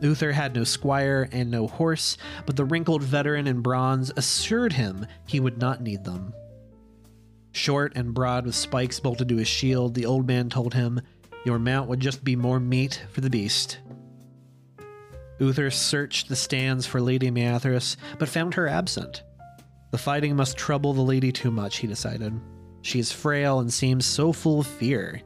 Uther 0.00 0.32
had 0.32 0.54
no 0.54 0.64
squire 0.64 1.28
and 1.32 1.50
no 1.50 1.66
horse, 1.66 2.16
but 2.44 2.56
the 2.56 2.64
wrinkled 2.64 3.02
veteran 3.02 3.46
in 3.46 3.60
bronze 3.60 4.12
assured 4.16 4.74
him 4.74 5.06
he 5.26 5.40
would 5.40 5.58
not 5.58 5.80
need 5.80 6.04
them. 6.04 6.34
Short 7.52 7.92
and 7.96 8.12
broad 8.12 8.44
with 8.44 8.54
spikes 8.54 9.00
bolted 9.00 9.28
to 9.30 9.36
his 9.36 9.48
shield, 9.48 9.94
the 9.94 10.06
old 10.06 10.26
man 10.26 10.50
told 10.50 10.74
him, 10.74 11.00
Your 11.44 11.58
mount 11.58 11.88
would 11.88 12.00
just 12.00 12.22
be 12.22 12.36
more 12.36 12.60
meat 12.60 13.02
for 13.10 13.22
the 13.22 13.30
beast. 13.30 13.78
Uther 15.38 15.70
searched 15.70 16.28
the 16.28 16.36
stands 16.36 16.86
for 16.86 17.00
Lady 17.00 17.30
Mathras, 17.30 17.96
but 18.18 18.28
found 18.28 18.54
her 18.54 18.68
absent. 18.68 19.22
The 19.90 19.98
fighting 19.98 20.36
must 20.36 20.56
trouble 20.58 20.92
the 20.92 21.02
lady 21.02 21.32
too 21.32 21.50
much, 21.50 21.78
he 21.78 21.86
decided. 21.86 22.38
She 22.82 22.98
is 22.98 23.12
frail 23.12 23.60
and 23.60 23.72
seems 23.72 24.04
so 24.04 24.32
full 24.32 24.60
of 24.60 24.66
fear. 24.66 25.22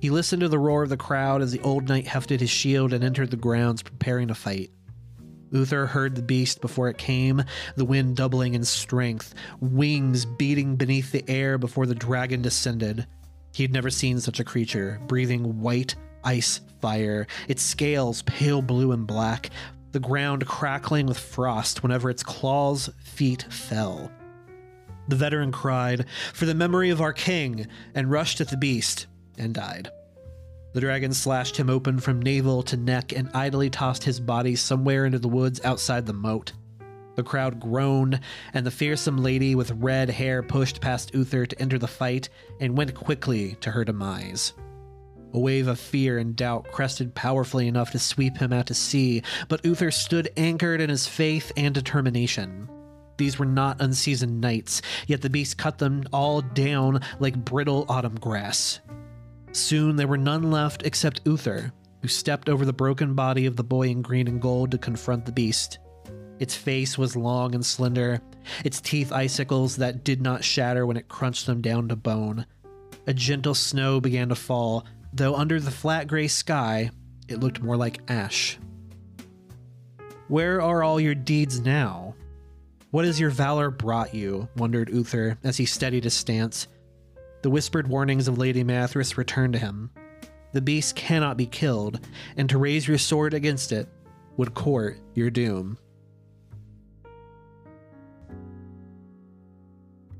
He 0.00 0.08
listened 0.08 0.40
to 0.40 0.48
the 0.48 0.58
roar 0.58 0.82
of 0.82 0.88
the 0.88 0.96
crowd 0.96 1.42
as 1.42 1.52
the 1.52 1.60
old 1.60 1.88
knight 1.88 2.06
hefted 2.06 2.40
his 2.40 2.48
shield 2.48 2.94
and 2.94 3.04
entered 3.04 3.30
the 3.30 3.36
grounds, 3.36 3.82
preparing 3.82 4.28
to 4.28 4.34
fight. 4.34 4.70
Uther 5.52 5.86
heard 5.86 6.14
the 6.14 6.22
beast 6.22 6.62
before 6.62 6.88
it 6.88 6.96
came, 6.96 7.44
the 7.76 7.84
wind 7.84 8.16
doubling 8.16 8.54
in 8.54 8.64
strength, 8.64 9.34
wings 9.60 10.24
beating 10.24 10.76
beneath 10.76 11.12
the 11.12 11.28
air 11.28 11.58
before 11.58 11.84
the 11.84 11.94
dragon 11.94 12.40
descended. 12.40 13.06
He 13.52 13.62
had 13.62 13.72
never 13.72 13.90
seen 13.90 14.20
such 14.20 14.40
a 14.40 14.44
creature, 14.44 14.98
breathing 15.06 15.60
white 15.60 15.96
ice 16.24 16.60
fire, 16.80 17.26
its 17.48 17.62
scales 17.62 18.22
pale 18.22 18.62
blue 18.62 18.92
and 18.92 19.06
black, 19.06 19.50
the 19.92 20.00
ground 20.00 20.46
crackling 20.46 21.06
with 21.06 21.18
frost 21.18 21.82
whenever 21.82 22.08
its 22.08 22.22
claws' 22.22 22.88
feet 23.02 23.42
fell. 23.50 24.10
The 25.08 25.16
veteran 25.16 25.50
cried, 25.50 26.06
For 26.32 26.46
the 26.46 26.54
memory 26.54 26.90
of 26.90 27.00
our 27.00 27.12
king, 27.12 27.66
and 27.94 28.10
rushed 28.10 28.40
at 28.40 28.48
the 28.48 28.56
beast 28.56 29.06
and 29.40 29.54
died. 29.54 29.90
The 30.72 30.80
dragon 30.80 31.12
slashed 31.12 31.56
him 31.56 31.68
open 31.68 31.98
from 31.98 32.22
navel 32.22 32.62
to 32.64 32.76
neck 32.76 33.12
and 33.12 33.28
idly 33.34 33.70
tossed 33.70 34.04
his 34.04 34.20
body 34.20 34.54
somewhere 34.54 35.04
into 35.04 35.18
the 35.18 35.28
woods 35.28 35.60
outside 35.64 36.06
the 36.06 36.12
moat. 36.12 36.52
The 37.16 37.24
crowd 37.24 37.58
groaned, 37.58 38.20
and 38.54 38.64
the 38.64 38.70
fearsome 38.70 39.18
lady 39.18 39.56
with 39.56 39.72
red 39.72 40.10
hair 40.10 40.42
pushed 40.44 40.80
past 40.80 41.12
Uther 41.12 41.44
to 41.44 41.60
enter 41.60 41.78
the 41.78 41.88
fight 41.88 42.28
and 42.60 42.76
went 42.76 42.94
quickly 42.94 43.56
to 43.62 43.72
her 43.72 43.84
demise. 43.84 44.52
A 45.32 45.38
wave 45.38 45.68
of 45.68 45.78
fear 45.78 46.18
and 46.18 46.36
doubt 46.36 46.70
crested 46.72 47.14
powerfully 47.14 47.68
enough 47.68 47.90
to 47.92 47.98
sweep 47.98 48.38
him 48.38 48.52
out 48.52 48.66
to 48.66 48.74
sea, 48.74 49.22
but 49.48 49.64
Uther 49.64 49.90
stood 49.90 50.30
anchored 50.36 50.80
in 50.80 50.90
his 50.90 51.06
faith 51.06 51.52
and 51.56 51.74
determination. 51.74 52.68
These 53.16 53.38
were 53.38 53.46
not 53.46 53.80
unseasoned 53.80 54.40
knights, 54.40 54.82
yet 55.06 55.20
the 55.20 55.30
beast 55.30 55.58
cut 55.58 55.78
them 55.78 56.04
all 56.12 56.40
down 56.40 57.00
like 57.18 57.44
brittle 57.44 57.86
autumn 57.88 58.14
grass. 58.14 58.80
Soon 59.52 59.96
there 59.96 60.06
were 60.06 60.18
none 60.18 60.50
left 60.50 60.84
except 60.84 61.22
Uther, 61.24 61.72
who 62.02 62.08
stepped 62.08 62.48
over 62.48 62.64
the 62.64 62.72
broken 62.72 63.14
body 63.14 63.46
of 63.46 63.56
the 63.56 63.64
boy 63.64 63.88
in 63.88 64.02
green 64.02 64.28
and 64.28 64.40
gold 64.40 64.70
to 64.70 64.78
confront 64.78 65.26
the 65.26 65.32
beast. 65.32 65.78
Its 66.38 66.54
face 66.54 66.96
was 66.96 67.16
long 67.16 67.54
and 67.54 67.64
slender, 67.64 68.20
its 68.64 68.80
teeth 68.80 69.12
icicles 69.12 69.76
that 69.76 70.04
did 70.04 70.22
not 70.22 70.44
shatter 70.44 70.86
when 70.86 70.96
it 70.96 71.08
crunched 71.08 71.46
them 71.46 71.60
down 71.60 71.88
to 71.88 71.96
bone. 71.96 72.46
A 73.06 73.12
gentle 73.12 73.54
snow 73.54 74.00
began 74.00 74.28
to 74.30 74.34
fall, 74.34 74.86
though 75.12 75.34
under 75.34 75.60
the 75.60 75.70
flat 75.70 76.06
gray 76.06 76.28
sky, 76.28 76.90
it 77.28 77.40
looked 77.40 77.62
more 77.62 77.76
like 77.76 78.00
ash. 78.08 78.58
Where 80.28 80.62
are 80.62 80.82
all 80.82 81.00
your 81.00 81.14
deeds 81.14 81.60
now? 81.60 82.14
What 82.90 83.04
has 83.04 83.20
your 83.20 83.30
valor 83.30 83.70
brought 83.70 84.14
you? 84.14 84.48
wondered 84.56 84.90
Uther 84.90 85.38
as 85.44 85.56
he 85.56 85.66
steadied 85.66 86.04
his 86.04 86.14
stance. 86.14 86.68
The 87.42 87.50
whispered 87.50 87.88
warnings 87.88 88.28
of 88.28 88.38
Lady 88.38 88.62
Mathras 88.62 89.16
returned 89.16 89.54
to 89.54 89.58
him. 89.58 89.90
The 90.52 90.60
beast 90.60 90.96
cannot 90.96 91.36
be 91.36 91.46
killed, 91.46 92.00
and 92.36 92.48
to 92.50 92.58
raise 92.58 92.86
your 92.86 92.98
sword 92.98 93.34
against 93.34 93.72
it 93.72 93.88
would 94.36 94.54
court 94.54 94.98
your 95.14 95.30
doom. 95.30 95.78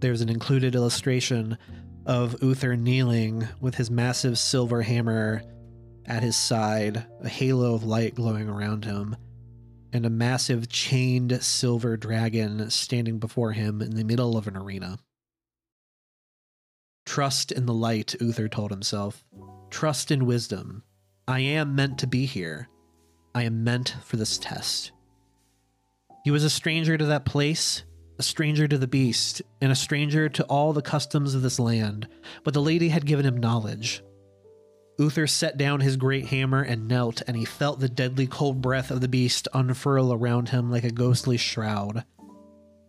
There's 0.01 0.23
an 0.23 0.31
included 0.31 0.75
illustration 0.75 1.59
of 2.07 2.43
Uther 2.43 2.75
kneeling 2.75 3.47
with 3.61 3.75
his 3.75 3.91
massive 3.91 4.39
silver 4.39 4.81
hammer 4.83 5.43
at 6.07 6.23
his 6.23 6.37
side, 6.37 7.05
a 7.21 7.29
halo 7.29 7.75
of 7.75 7.85
light 7.85 8.15
glowing 8.15 8.49
around 8.49 8.85
him, 8.85 9.15
and 9.93 10.07
a 10.07 10.11
massive 10.11 10.69
chained 10.71 11.43
silver 11.43 11.97
dragon 11.97 12.71
standing 12.71 13.19
before 13.19 13.53
him 13.53 13.83
in 13.83 13.91
the 13.91 14.05
middle 14.05 14.39
of 14.39 14.47
an 14.47 14.57
arena. 14.57 14.99
Trust 17.07 17.53
in 17.53 17.67
the 17.67 17.75
light, 17.75 18.15
Uther 18.21 18.49
told 18.49 18.71
himself. 18.71 19.25
Trust 19.71 20.11
in 20.11 20.27
wisdom. 20.27 20.83
I 21.27 21.41
am 21.41 21.75
meant 21.75 21.99
to 21.99 22.07
be 22.07 22.27
here. 22.27 22.69
I 23.35 23.45
am 23.45 23.65
meant 23.65 23.97
for 24.05 24.17
this 24.17 24.39
test. 24.39 24.93
He 26.25 26.31
was 26.31 26.45
a 26.45 26.51
stranger 26.51 26.99
to 26.99 27.07
that 27.07 27.25
place, 27.25 27.85
a 28.19 28.23
stranger 28.23 28.69
to 28.69 28.77
the 28.77 28.87
beast, 28.87 29.41
and 29.61 29.73
a 29.73 29.77
stranger 29.77 30.29
to 30.29 30.45
all 30.45 30.73
the 30.73 30.83
customs 30.83 31.35
of 31.35 31.43
this 31.43 31.59
land, 31.59 32.09
but 32.45 32.53
the 32.53 32.61
lady 32.61 32.89
had 32.91 33.07
given 33.07 33.25
him 33.25 33.39
knowledge. 33.39 34.03
Uther 34.99 35.27
set 35.27 35.57
down 35.57 35.81
his 35.81 35.97
great 35.97 36.27
hammer 36.27 36.63
and 36.63 36.87
knelt, 36.87 37.23
and 37.27 37.37
he 37.37 37.47
felt 37.47 37.81
the 37.81 37.89
deadly 37.89 38.27
cold 38.27 38.61
breath 38.61 38.91
of 38.91 39.01
the 39.01 39.09
beast 39.09 39.49
unfurl 39.55 40.13
around 40.13 40.51
him 40.51 40.71
like 40.71 40.85
a 40.85 40.91
ghostly 40.91 41.39
shroud. 41.39 42.05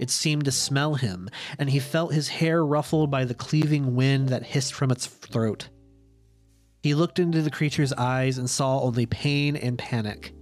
It 0.01 0.09
seemed 0.09 0.45
to 0.45 0.51
smell 0.51 0.95
him, 0.95 1.29
and 1.59 1.69
he 1.69 1.79
felt 1.79 2.11
his 2.11 2.27
hair 2.27 2.65
ruffled 2.65 3.11
by 3.11 3.23
the 3.23 3.35
cleaving 3.35 3.95
wind 3.95 4.29
that 4.29 4.41
hissed 4.41 4.73
from 4.73 4.89
its 4.89 5.05
throat. 5.05 5.69
He 6.81 6.95
looked 6.95 7.19
into 7.19 7.43
the 7.43 7.51
creature's 7.51 7.93
eyes 7.93 8.39
and 8.39 8.49
saw 8.49 8.79
only 8.79 9.05
pain 9.05 9.55
and 9.55 9.77
panic. 9.77 10.33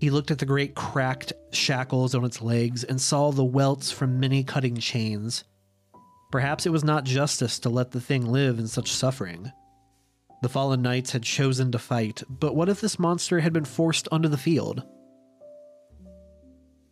He 0.00 0.08
looked 0.08 0.30
at 0.30 0.38
the 0.38 0.46
great 0.46 0.74
cracked 0.74 1.34
shackles 1.52 2.14
on 2.14 2.24
its 2.24 2.40
legs 2.40 2.82
and 2.82 2.98
saw 2.98 3.30
the 3.30 3.44
welts 3.44 3.92
from 3.92 4.20
many 4.20 4.42
cutting 4.42 4.76
chains. 4.78 5.44
Perhaps 6.32 6.64
it 6.64 6.72
was 6.72 6.82
not 6.82 7.04
justice 7.04 7.58
to 7.58 7.68
let 7.68 7.90
the 7.90 8.00
thing 8.00 8.24
live 8.24 8.58
in 8.58 8.66
such 8.66 8.90
suffering. 8.90 9.52
The 10.40 10.48
fallen 10.48 10.80
knights 10.80 11.12
had 11.12 11.24
chosen 11.24 11.70
to 11.72 11.78
fight, 11.78 12.22
but 12.30 12.56
what 12.56 12.70
if 12.70 12.80
this 12.80 12.98
monster 12.98 13.40
had 13.40 13.52
been 13.52 13.66
forced 13.66 14.08
onto 14.10 14.28
the 14.30 14.38
field? 14.38 14.82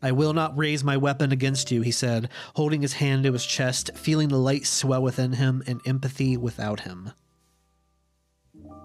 I 0.02 0.12
will 0.12 0.32
not 0.32 0.58
raise 0.58 0.82
my 0.82 0.96
weapon 0.96 1.30
against 1.30 1.70
you, 1.70 1.82
he 1.82 1.92
said, 1.92 2.28
holding 2.56 2.82
his 2.82 2.94
hand 2.94 3.24
to 3.24 3.32
his 3.32 3.46
chest, 3.46 3.90
feeling 3.94 4.28
the 4.28 4.38
light 4.38 4.66
swell 4.66 5.02
within 5.02 5.34
him 5.34 5.62
and 5.66 5.80
empathy 5.86 6.36
without 6.36 6.80
him. 6.80 7.12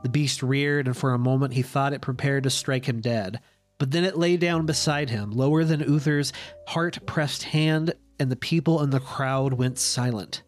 The 0.03 0.09
beast 0.09 0.43
reared, 0.43 0.85
and 0.85 0.95
for 0.95 1.13
a 1.13 1.19
moment 1.19 1.53
he 1.53 1.63
thought 1.63 1.93
it 1.93 2.01
prepared 2.01 2.43
to 2.43 2.49
strike 2.49 2.85
him 2.85 3.01
dead. 3.01 3.39
But 3.79 3.91
then 3.91 4.03
it 4.03 4.17
lay 4.17 4.37
down 4.37 4.65
beside 4.65 5.09
him, 5.09 5.31
lower 5.31 5.63
than 5.63 5.81
Uther's 5.81 6.33
heart 6.67 6.99
pressed 7.05 7.43
hand, 7.43 7.93
and 8.19 8.31
the 8.31 8.35
people 8.35 8.81
in 8.83 8.91
the 8.91 8.99
crowd 8.99 9.53
went 9.53 9.79
silent. 9.79 10.43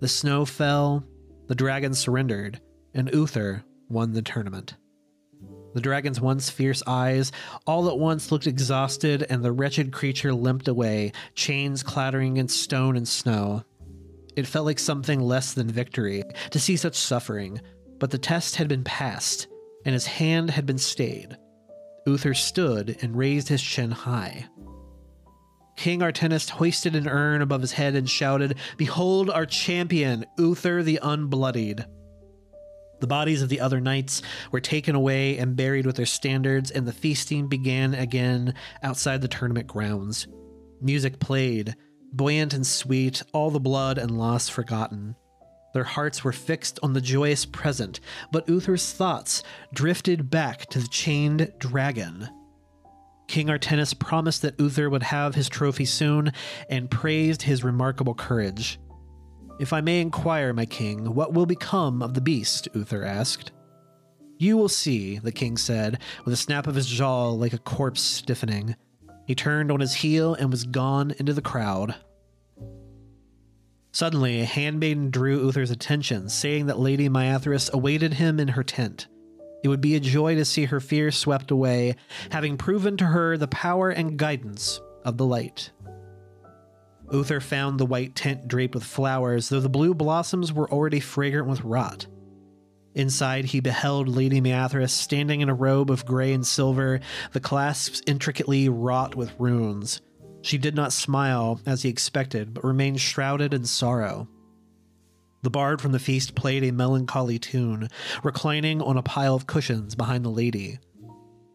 The 0.00 0.08
snow 0.08 0.44
fell, 0.44 1.04
the 1.46 1.54
dragon 1.54 1.94
surrendered, 1.94 2.60
and 2.92 3.12
Uther 3.12 3.64
won 3.88 4.12
the 4.12 4.22
tournament. 4.22 4.76
The 5.74 5.80
dragon's 5.80 6.20
once 6.20 6.48
fierce 6.50 6.82
eyes 6.86 7.32
all 7.66 7.88
at 7.88 7.98
once 7.98 8.30
looked 8.30 8.46
exhausted, 8.46 9.26
and 9.28 9.44
the 9.44 9.52
wretched 9.52 9.92
creature 9.92 10.32
limped 10.32 10.68
away, 10.68 11.12
chains 11.34 11.82
clattering 11.82 12.32
against 12.32 12.62
stone 12.62 12.96
and 12.96 13.06
snow. 13.06 13.64
It 14.36 14.46
felt 14.46 14.66
like 14.66 14.78
something 14.78 15.20
less 15.20 15.52
than 15.52 15.68
victory 15.68 16.22
to 16.50 16.60
see 16.60 16.76
such 16.76 16.94
suffering, 16.94 17.60
but 17.98 18.10
the 18.10 18.18
test 18.18 18.56
had 18.56 18.68
been 18.68 18.84
passed, 18.84 19.48
and 19.84 19.92
his 19.92 20.06
hand 20.06 20.50
had 20.50 20.64
been 20.64 20.78
stayed. 20.78 21.36
Uther 22.06 22.34
stood 22.34 22.96
and 23.02 23.16
raised 23.16 23.48
his 23.48 23.62
chin 23.62 23.90
high. 23.90 24.46
King 25.76 26.00
Artenist 26.00 26.50
hoisted 26.50 26.94
an 26.94 27.08
urn 27.08 27.42
above 27.42 27.60
his 27.60 27.72
head 27.72 27.96
and 27.96 28.08
shouted, 28.08 28.58
Behold 28.76 29.28
our 29.28 29.46
champion, 29.46 30.24
Uther 30.38 30.84
the 30.84 31.00
Unbloodied. 31.02 31.84
The 33.04 33.08
bodies 33.08 33.42
of 33.42 33.50
the 33.50 33.60
other 33.60 33.82
knights 33.82 34.22
were 34.50 34.62
taken 34.62 34.94
away 34.94 35.36
and 35.36 35.54
buried 35.54 35.84
with 35.84 35.96
their 35.96 36.06
standards, 36.06 36.70
and 36.70 36.88
the 36.88 36.92
feasting 36.94 37.48
began 37.48 37.92
again 37.92 38.54
outside 38.82 39.20
the 39.20 39.28
tournament 39.28 39.66
grounds. 39.66 40.26
Music 40.80 41.20
played, 41.20 41.76
buoyant 42.14 42.54
and 42.54 42.66
sweet, 42.66 43.22
all 43.34 43.50
the 43.50 43.60
blood 43.60 43.98
and 43.98 44.18
loss 44.18 44.48
forgotten. 44.48 45.16
Their 45.74 45.84
hearts 45.84 46.24
were 46.24 46.32
fixed 46.32 46.78
on 46.82 46.94
the 46.94 47.02
joyous 47.02 47.44
present, 47.44 48.00
but 48.32 48.48
Uther's 48.48 48.90
thoughts 48.90 49.42
drifted 49.74 50.30
back 50.30 50.64
to 50.70 50.78
the 50.78 50.88
chained 50.88 51.52
dragon. 51.58 52.30
King 53.28 53.48
Artenis 53.48 53.98
promised 53.98 54.40
that 54.40 54.58
Uther 54.58 54.88
would 54.88 55.02
have 55.02 55.34
his 55.34 55.50
trophy 55.50 55.84
soon 55.84 56.32
and 56.70 56.90
praised 56.90 57.42
his 57.42 57.62
remarkable 57.62 58.14
courage. 58.14 58.78
If 59.58 59.72
I 59.72 59.80
may 59.80 60.00
inquire, 60.00 60.52
my 60.52 60.66
king, 60.66 61.14
what 61.14 61.32
will 61.32 61.46
become 61.46 62.02
of 62.02 62.14
the 62.14 62.20
beast? 62.20 62.68
Uther 62.74 63.04
asked. 63.04 63.52
You 64.36 64.56
will 64.56 64.68
see, 64.68 65.18
the 65.18 65.30
king 65.30 65.56
said, 65.56 66.00
with 66.24 66.34
a 66.34 66.36
snap 66.36 66.66
of 66.66 66.74
his 66.74 66.88
jaw 66.88 67.30
like 67.30 67.52
a 67.52 67.58
corpse 67.58 68.02
stiffening. 68.02 68.74
He 69.26 69.34
turned 69.34 69.70
on 69.70 69.80
his 69.80 69.94
heel 69.94 70.34
and 70.34 70.50
was 70.50 70.64
gone 70.64 71.14
into 71.18 71.32
the 71.32 71.40
crowd. 71.40 71.94
Suddenly, 73.92 74.40
a 74.40 74.44
handmaiden 74.44 75.10
drew 75.10 75.38
Uther's 75.38 75.70
attention, 75.70 76.28
saying 76.28 76.66
that 76.66 76.80
Lady 76.80 77.08
Myathris 77.08 77.72
awaited 77.72 78.14
him 78.14 78.40
in 78.40 78.48
her 78.48 78.64
tent. 78.64 79.06
It 79.62 79.68
would 79.68 79.80
be 79.80 79.94
a 79.94 80.00
joy 80.00 80.34
to 80.34 80.44
see 80.44 80.64
her 80.64 80.80
fear 80.80 81.12
swept 81.12 81.52
away, 81.52 81.94
having 82.30 82.58
proven 82.58 82.96
to 82.96 83.06
her 83.06 83.36
the 83.36 83.46
power 83.46 83.90
and 83.90 84.18
guidance 84.18 84.80
of 85.04 85.16
the 85.16 85.24
light. 85.24 85.70
Uther 87.12 87.40
found 87.40 87.78
the 87.78 87.86
white 87.86 88.14
tent 88.14 88.48
draped 88.48 88.74
with 88.74 88.84
flowers, 88.84 89.48
though 89.48 89.60
the 89.60 89.68
blue 89.68 89.94
blossoms 89.94 90.52
were 90.52 90.70
already 90.70 91.00
fragrant 91.00 91.48
with 91.48 91.62
rot. 91.62 92.06
Inside, 92.94 93.46
he 93.46 93.60
beheld 93.60 94.08
Lady 94.08 94.40
Myathris 94.40 94.90
standing 94.90 95.40
in 95.40 95.48
a 95.48 95.54
robe 95.54 95.90
of 95.90 96.06
gray 96.06 96.32
and 96.32 96.46
silver, 96.46 97.00
the 97.32 97.40
clasps 97.40 98.00
intricately 98.06 98.68
wrought 98.68 99.16
with 99.16 99.34
runes. 99.38 100.00
She 100.42 100.58
did 100.58 100.76
not 100.76 100.92
smile, 100.92 101.60
as 101.66 101.82
he 101.82 101.88
expected, 101.88 102.54
but 102.54 102.64
remained 102.64 103.00
shrouded 103.00 103.52
in 103.52 103.64
sorrow. 103.64 104.28
The 105.42 105.50
bard 105.50 105.80
from 105.80 105.92
the 105.92 105.98
feast 105.98 106.34
played 106.34 106.64
a 106.64 106.72
melancholy 106.72 107.38
tune, 107.38 107.88
reclining 108.22 108.80
on 108.80 108.96
a 108.96 109.02
pile 109.02 109.34
of 109.34 109.46
cushions 109.46 109.94
behind 109.94 110.24
the 110.24 110.30
lady. 110.30 110.78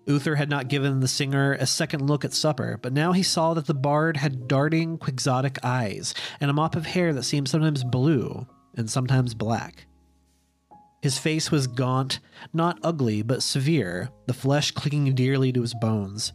Uther 0.09 0.35
had 0.35 0.49
not 0.49 0.67
given 0.67 0.99
the 0.99 1.07
singer 1.07 1.53
a 1.53 1.67
second 1.67 2.07
look 2.07 2.25
at 2.25 2.33
supper, 2.33 2.79
but 2.81 2.91
now 2.91 3.11
he 3.11 3.21
saw 3.21 3.53
that 3.53 3.67
the 3.67 3.75
bard 3.75 4.17
had 4.17 4.47
darting, 4.47 4.97
quixotic 4.97 5.59
eyes 5.63 6.15
and 6.41 6.49
a 6.49 6.53
mop 6.53 6.75
of 6.75 6.87
hair 6.87 7.13
that 7.13 7.23
seemed 7.23 7.47
sometimes 7.47 7.83
blue 7.83 8.47
and 8.75 8.89
sometimes 8.89 9.35
black. 9.35 9.85
His 11.01 11.19
face 11.19 11.51
was 11.51 11.67
gaunt, 11.67 12.19
not 12.51 12.79
ugly, 12.83 13.21
but 13.21 13.43
severe, 13.43 14.09
the 14.25 14.33
flesh 14.33 14.71
clinging 14.71 15.13
dearly 15.15 15.53
to 15.53 15.61
his 15.61 15.75
bones. 15.75 16.33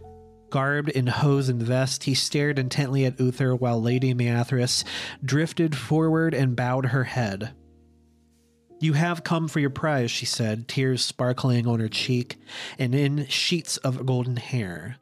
Garbed 0.50 0.90
in 0.90 1.08
hose 1.08 1.48
and 1.48 1.60
vest, 1.60 2.04
he 2.04 2.14
stared 2.14 2.60
intently 2.60 3.04
at 3.04 3.18
Uther 3.18 3.56
while 3.56 3.82
Lady 3.82 4.14
Myathris 4.14 4.84
drifted 5.24 5.76
forward 5.76 6.32
and 6.32 6.54
bowed 6.54 6.86
her 6.86 7.04
head. 7.04 7.52
You 8.80 8.94
have 8.94 9.24
come 9.24 9.48
for 9.48 9.60
your 9.60 9.70
prize, 9.70 10.10
she 10.10 10.26
said, 10.26 10.68
tears 10.68 11.04
sparkling 11.04 11.66
on 11.66 11.80
her 11.80 11.88
cheek 11.88 12.36
and 12.78 12.94
in 12.94 13.26
sheets 13.26 13.76
of 13.78 14.04
golden 14.04 14.36
hair. 14.36 14.96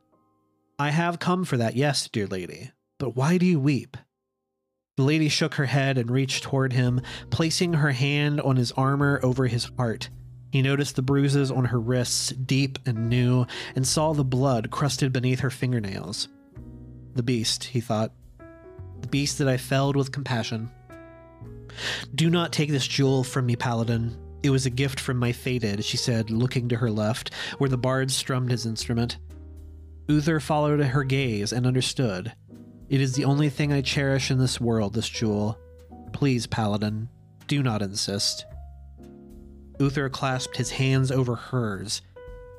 I 0.79 0.91
have 0.91 1.19
come 1.19 1.45
for 1.45 1.57
that, 1.57 1.77
yes, 1.77 2.09
dear 2.09 2.27
lady. 2.27 2.71
But 2.99 3.17
why 3.17 3.39
do 3.39 3.47
you 3.47 3.59
weep? 3.59 3.97
The 4.97 5.03
lady 5.05 5.29
shook 5.29 5.55
her 5.55 5.67
head 5.67 5.97
and 5.97 6.11
reached 6.11 6.45
toward 6.45 6.75
him, 6.75 7.01
placing 7.31 7.75
her 7.75 7.93
hand 7.93 8.41
on 8.41 8.57
his 8.57 8.73
armor 8.73 9.19
over 9.23 9.47
his 9.47 9.71
heart. 9.79 10.11
He 10.51 10.61
noticed 10.61 10.97
the 10.97 11.03
bruises 11.03 11.51
on 11.51 11.65
her 11.67 11.81
wrists, 11.81 12.29
deep 12.29 12.79
and 12.85 13.09
new, 13.09 13.47
and 13.75 13.87
saw 13.87 14.13
the 14.13 14.23
blood 14.23 14.71
crusted 14.71 15.13
beneath 15.13 15.41
her 15.41 15.51
fingernails. 15.51 16.29
The 17.15 17.23
beast, 17.23 17.65
he 17.65 17.81
thought. 17.81 18.13
The 19.01 19.09
beast 19.09 19.39
that 19.39 19.49
I 19.49 19.57
felled 19.57 19.97
with 19.97 20.13
compassion. 20.13 20.71
Do 22.15 22.31
not 22.31 22.53
take 22.53 22.71
this 22.71 22.87
jewel 22.87 23.25
from 23.25 23.47
me, 23.47 23.57
Paladin. 23.57 24.17
It 24.43 24.51
was 24.51 24.67
a 24.67 24.71
gift 24.71 24.99
from 24.99 25.19
my 25.19 25.33
fated, 25.33 25.85
she 25.85 25.97
said, 25.97 26.31
looking 26.31 26.69
to 26.69 26.77
her 26.77 26.91
left, 26.91 27.33
where 27.59 27.71
the 27.71 27.79
bard 27.79 28.11
strummed 28.11 28.51
his 28.51 28.67
instrument. 28.67 29.19
Uther 30.09 30.41
followed 30.41 30.81
her 30.81 31.05
gaze 31.05 31.53
and 31.53 31.67
understood. 31.67 32.33
It 32.89 33.01
is 33.01 33.15
the 33.15 33.25
only 33.25 33.49
thing 33.49 33.73
I 33.73 33.81
cherish 33.81 34.31
in 34.31 34.39
this 34.39 34.61
world, 34.61 34.95
this 34.95 35.09
jewel. 35.09 35.59
Please, 36.13 36.47
Paladin, 36.47 37.09
do 37.47 37.63
not 37.63 37.83
insist. 37.83 38.45
Uther 39.79 40.09
clasped 40.09 40.57
his 40.57 40.73
hands 40.73 41.11
over 41.11 41.37
hers. 41.37 42.03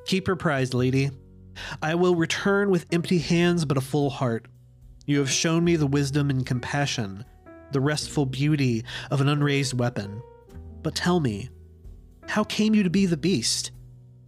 Keep 0.05 0.27
your 0.27 0.35
prize, 0.35 0.73
lady. 0.73 1.11
I 1.81 1.95
will 1.95 2.15
return 2.15 2.69
with 2.69 2.87
empty 2.91 3.19
hands 3.19 3.65
but 3.65 3.77
a 3.77 3.81
full 3.81 4.09
heart. 4.09 4.47
You 5.05 5.19
have 5.19 5.29
shown 5.29 5.63
me 5.63 5.75
the 5.75 5.85
wisdom 5.85 6.29
and 6.29 6.45
compassion 6.45 7.25
the 7.73 7.81
restful 7.81 8.25
beauty 8.25 8.83
of 9.11 9.19
an 9.21 9.27
unraised 9.27 9.77
weapon. 9.77 10.21
But 10.81 10.95
tell 10.95 11.19
me, 11.19 11.49
how 12.27 12.43
came 12.43 12.73
you 12.73 12.83
to 12.83 12.89
be 12.89 13.05
the 13.05 13.17
beast? 13.17 13.71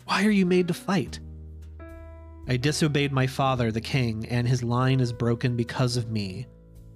Why 0.06 0.26
are 0.26 0.32
you 0.32 0.46
made 0.46 0.68
to 0.68 0.74
fight? 0.74 1.20
I 2.48 2.58
disobeyed 2.58 3.12
my 3.12 3.26
father, 3.26 3.72
the 3.72 3.82
king, 3.82 4.26
and 4.28 4.48
his 4.48 4.64
line 4.64 5.00
is 5.00 5.12
broken 5.12 5.56
because 5.56 5.98
of 5.98 6.12
me. 6.12 6.48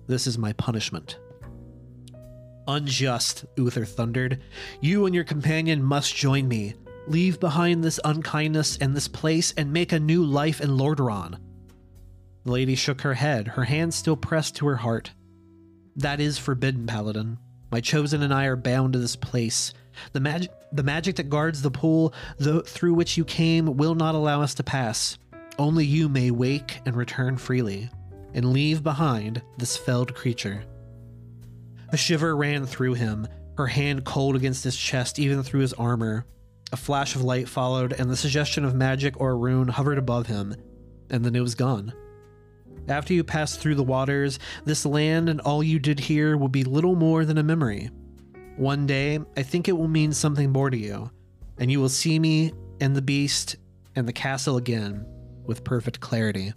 This 0.07 0.27
is 0.27 0.37
my 0.37 0.53
punishment. 0.53 1.17
Unjust, 2.67 3.45
Uther 3.57 3.85
thundered. 3.85 4.41
You 4.79 5.07
and 5.07 5.15
your 5.15 5.23
companion 5.23 5.81
must 5.81 6.15
join 6.15 6.47
me. 6.47 6.75
Leave 7.07 7.39
behind 7.39 7.83
this 7.83 7.99
unkindness 8.05 8.77
and 8.77 8.95
this 8.95 9.07
place 9.07 9.53
and 9.57 9.73
make 9.73 9.91
a 9.91 9.99
new 9.99 10.23
life 10.23 10.61
in 10.61 10.77
Lordaeron. 10.77 11.39
The 12.45 12.51
lady 12.51 12.75
shook 12.75 13.01
her 13.01 13.15
head, 13.15 13.47
her 13.47 13.63
hand 13.63 13.93
still 13.93 14.15
pressed 14.15 14.55
to 14.57 14.67
her 14.67 14.77
heart. 14.77 15.11
That 15.99 16.21
is 16.21 16.37
forbidden, 16.37 16.87
Paladin. 16.87 17.39
My 17.71 17.81
chosen 17.81 18.23
and 18.23 18.33
I 18.33 18.45
are 18.45 18.55
bound 18.55 18.93
to 18.93 18.99
this 18.99 19.17
place. 19.17 19.73
The 20.13 20.21
magic 20.21 20.49
the 20.71 20.83
magic 20.83 21.17
that 21.17 21.29
guards 21.29 21.61
the 21.61 21.71
pool 21.71 22.13
through 22.39 22.93
which 22.93 23.17
you 23.17 23.25
came 23.25 23.75
will 23.75 23.95
not 23.95 24.15
allow 24.15 24.41
us 24.41 24.53
to 24.55 24.63
pass. 24.63 25.17
Only 25.57 25.85
you 25.85 26.07
may 26.07 26.31
wake 26.31 26.79
and 26.85 26.95
return 26.95 27.37
freely, 27.37 27.89
and 28.33 28.53
leave 28.53 28.81
behind 28.81 29.41
this 29.57 29.75
felled 29.75 30.15
creature. 30.15 30.63
A 31.89 31.97
shiver 31.97 32.33
ran 32.33 32.65
through 32.65 32.93
him, 32.93 33.27
her 33.57 33.67
hand 33.67 34.05
cold 34.05 34.37
against 34.37 34.63
his 34.63 34.77
chest, 34.77 35.19
even 35.19 35.43
through 35.43 35.61
his 35.61 35.73
armor. 35.73 36.25
A 36.71 36.77
flash 36.77 37.15
of 37.15 37.23
light 37.23 37.49
followed, 37.49 37.91
and 37.91 38.09
the 38.09 38.15
suggestion 38.15 38.63
of 38.63 38.73
magic 38.73 39.19
or 39.19 39.37
rune 39.37 39.67
hovered 39.67 39.97
above 39.97 40.27
him, 40.27 40.55
and 41.09 41.25
then 41.25 41.35
it 41.35 41.41
was 41.41 41.55
gone. 41.55 41.91
After 42.87 43.13
you 43.13 43.23
pass 43.23 43.55
through 43.55 43.75
the 43.75 43.83
waters, 43.83 44.39
this 44.65 44.85
land 44.85 45.29
and 45.29 45.41
all 45.41 45.61
you 45.61 45.79
did 45.79 45.99
here 45.99 46.37
will 46.37 46.47
be 46.47 46.63
little 46.63 46.95
more 46.95 47.25
than 47.25 47.37
a 47.37 47.43
memory. 47.43 47.89
One 48.57 48.87
day, 48.87 49.19
I 49.37 49.43
think 49.43 49.67
it 49.67 49.77
will 49.77 49.87
mean 49.87 50.11
something 50.11 50.51
more 50.51 50.69
to 50.69 50.77
you, 50.77 51.11
and 51.57 51.71
you 51.71 51.79
will 51.79 51.89
see 51.89 52.19
me 52.19 52.51
and 52.81 52.95
the 52.95 53.01
beast 53.01 53.57
and 53.95 54.07
the 54.07 54.13
castle 54.13 54.57
again, 54.57 55.05
with 55.45 55.63
perfect 55.63 55.99
clarity. 55.99 56.53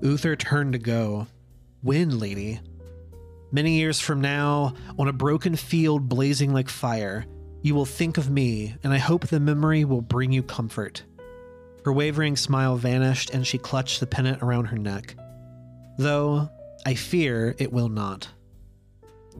Uther 0.00 0.36
turned 0.36 0.72
to 0.72 0.78
go. 0.78 1.26
When, 1.82 2.18
lady? 2.18 2.60
Many 3.50 3.78
years 3.78 3.98
from 3.98 4.20
now, 4.20 4.74
on 4.98 5.08
a 5.08 5.12
broken 5.12 5.56
field 5.56 6.08
blazing 6.08 6.52
like 6.52 6.68
fire, 6.68 7.24
you 7.62 7.74
will 7.74 7.86
think 7.86 8.18
of 8.18 8.30
me, 8.30 8.76
and 8.84 8.92
I 8.92 8.98
hope 8.98 9.26
the 9.26 9.40
memory 9.40 9.84
will 9.84 10.02
bring 10.02 10.30
you 10.30 10.42
comfort. 10.42 11.02
Her 11.88 11.92
wavering 11.94 12.36
smile 12.36 12.76
vanished, 12.76 13.30
and 13.30 13.46
she 13.46 13.56
clutched 13.56 13.98
the 13.98 14.06
pennant 14.06 14.42
around 14.42 14.66
her 14.66 14.76
neck. 14.76 15.16
Though, 15.96 16.50
I 16.84 16.92
fear 16.92 17.54
it 17.56 17.72
will 17.72 17.88
not. 17.88 18.28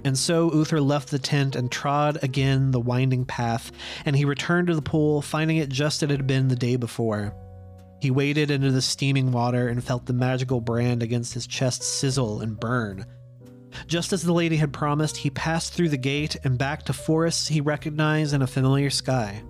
And 0.02 0.16
so 0.16 0.50
Uther 0.50 0.80
left 0.80 1.10
the 1.10 1.18
tent 1.18 1.56
and 1.56 1.70
trod 1.70 2.18
again 2.22 2.70
the 2.70 2.80
winding 2.80 3.26
path, 3.26 3.70
and 4.06 4.16
he 4.16 4.24
returned 4.24 4.68
to 4.68 4.74
the 4.74 4.80
pool, 4.80 5.20
finding 5.20 5.58
it 5.58 5.68
just 5.68 6.02
as 6.02 6.04
it 6.04 6.10
had 6.10 6.26
been 6.26 6.48
the 6.48 6.56
day 6.56 6.76
before. 6.76 7.34
He 8.00 8.10
waded 8.10 8.50
into 8.50 8.70
the 8.70 8.80
steaming 8.80 9.30
water 9.30 9.68
and 9.68 9.84
felt 9.84 10.06
the 10.06 10.14
magical 10.14 10.62
brand 10.62 11.02
against 11.02 11.34
his 11.34 11.46
chest 11.46 11.82
sizzle 11.82 12.40
and 12.40 12.58
burn. 12.58 13.04
Just 13.86 14.14
as 14.14 14.22
the 14.22 14.32
lady 14.32 14.56
had 14.56 14.72
promised, 14.72 15.18
he 15.18 15.28
passed 15.28 15.74
through 15.74 15.90
the 15.90 15.98
gate 15.98 16.34
and 16.44 16.56
back 16.56 16.84
to 16.84 16.94
forests 16.94 17.48
he 17.48 17.60
recognized 17.60 18.32
in 18.32 18.40
a 18.40 18.46
familiar 18.46 18.88
sky. 18.88 19.42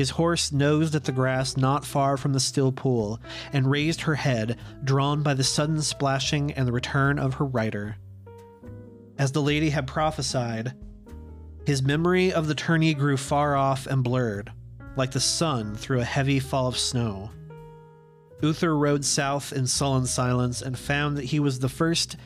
His 0.00 0.08
horse 0.08 0.50
nosed 0.50 0.94
at 0.94 1.04
the 1.04 1.12
grass 1.12 1.58
not 1.58 1.84
far 1.84 2.16
from 2.16 2.32
the 2.32 2.40
still 2.40 2.72
pool 2.72 3.20
and 3.52 3.70
raised 3.70 4.00
her 4.00 4.14
head, 4.14 4.56
drawn 4.82 5.22
by 5.22 5.34
the 5.34 5.44
sudden 5.44 5.82
splashing 5.82 6.52
and 6.52 6.66
the 6.66 6.72
return 6.72 7.18
of 7.18 7.34
her 7.34 7.44
rider. 7.44 7.98
As 9.18 9.32
the 9.32 9.42
lady 9.42 9.68
had 9.68 9.86
prophesied, 9.86 10.72
his 11.66 11.82
memory 11.82 12.32
of 12.32 12.46
the 12.46 12.54
tourney 12.54 12.94
grew 12.94 13.18
far 13.18 13.54
off 13.54 13.86
and 13.86 14.02
blurred, 14.02 14.50
like 14.96 15.10
the 15.10 15.20
sun 15.20 15.76
through 15.76 16.00
a 16.00 16.04
heavy 16.04 16.40
fall 16.40 16.66
of 16.66 16.78
snow. 16.78 17.30
Uther 18.40 18.74
rode 18.74 19.04
south 19.04 19.52
in 19.52 19.66
sullen 19.66 20.06
silence 20.06 20.62
and 20.62 20.78
found 20.78 21.18
that 21.18 21.26
he 21.26 21.38
was 21.38 21.58
the 21.58 21.68
first 21.68 22.16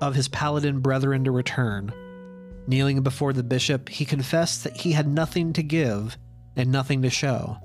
of 0.00 0.14
his 0.14 0.28
paladin 0.28 0.78
brethren 0.78 1.24
to 1.24 1.32
return. 1.32 1.92
Kneeling 2.68 3.02
before 3.02 3.32
the 3.32 3.42
bishop, 3.42 3.88
he 3.88 4.04
confessed 4.04 4.62
that 4.62 4.76
he 4.76 4.92
had 4.92 5.08
nothing 5.08 5.52
to 5.54 5.64
give 5.64 6.16
and 6.56 6.70
nothing 6.70 7.02
to 7.02 7.10
show. 7.10 7.58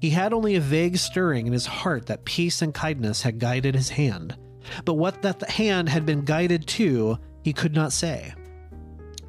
He 0.00 0.10
had 0.10 0.32
only 0.32 0.54
a 0.54 0.60
vague 0.60 0.98
stirring 0.98 1.46
in 1.46 1.52
his 1.52 1.66
heart 1.66 2.06
that 2.06 2.24
peace 2.24 2.60
and 2.62 2.74
kindness 2.74 3.22
had 3.22 3.38
guided 3.38 3.74
his 3.74 3.90
hand, 3.90 4.36
but 4.84 4.94
what 4.94 5.22
that 5.22 5.48
hand 5.48 5.88
had 5.88 6.04
been 6.04 6.24
guided 6.24 6.66
to, 6.68 7.18
he 7.42 7.52
could 7.52 7.74
not 7.74 7.92
say. 7.92 8.34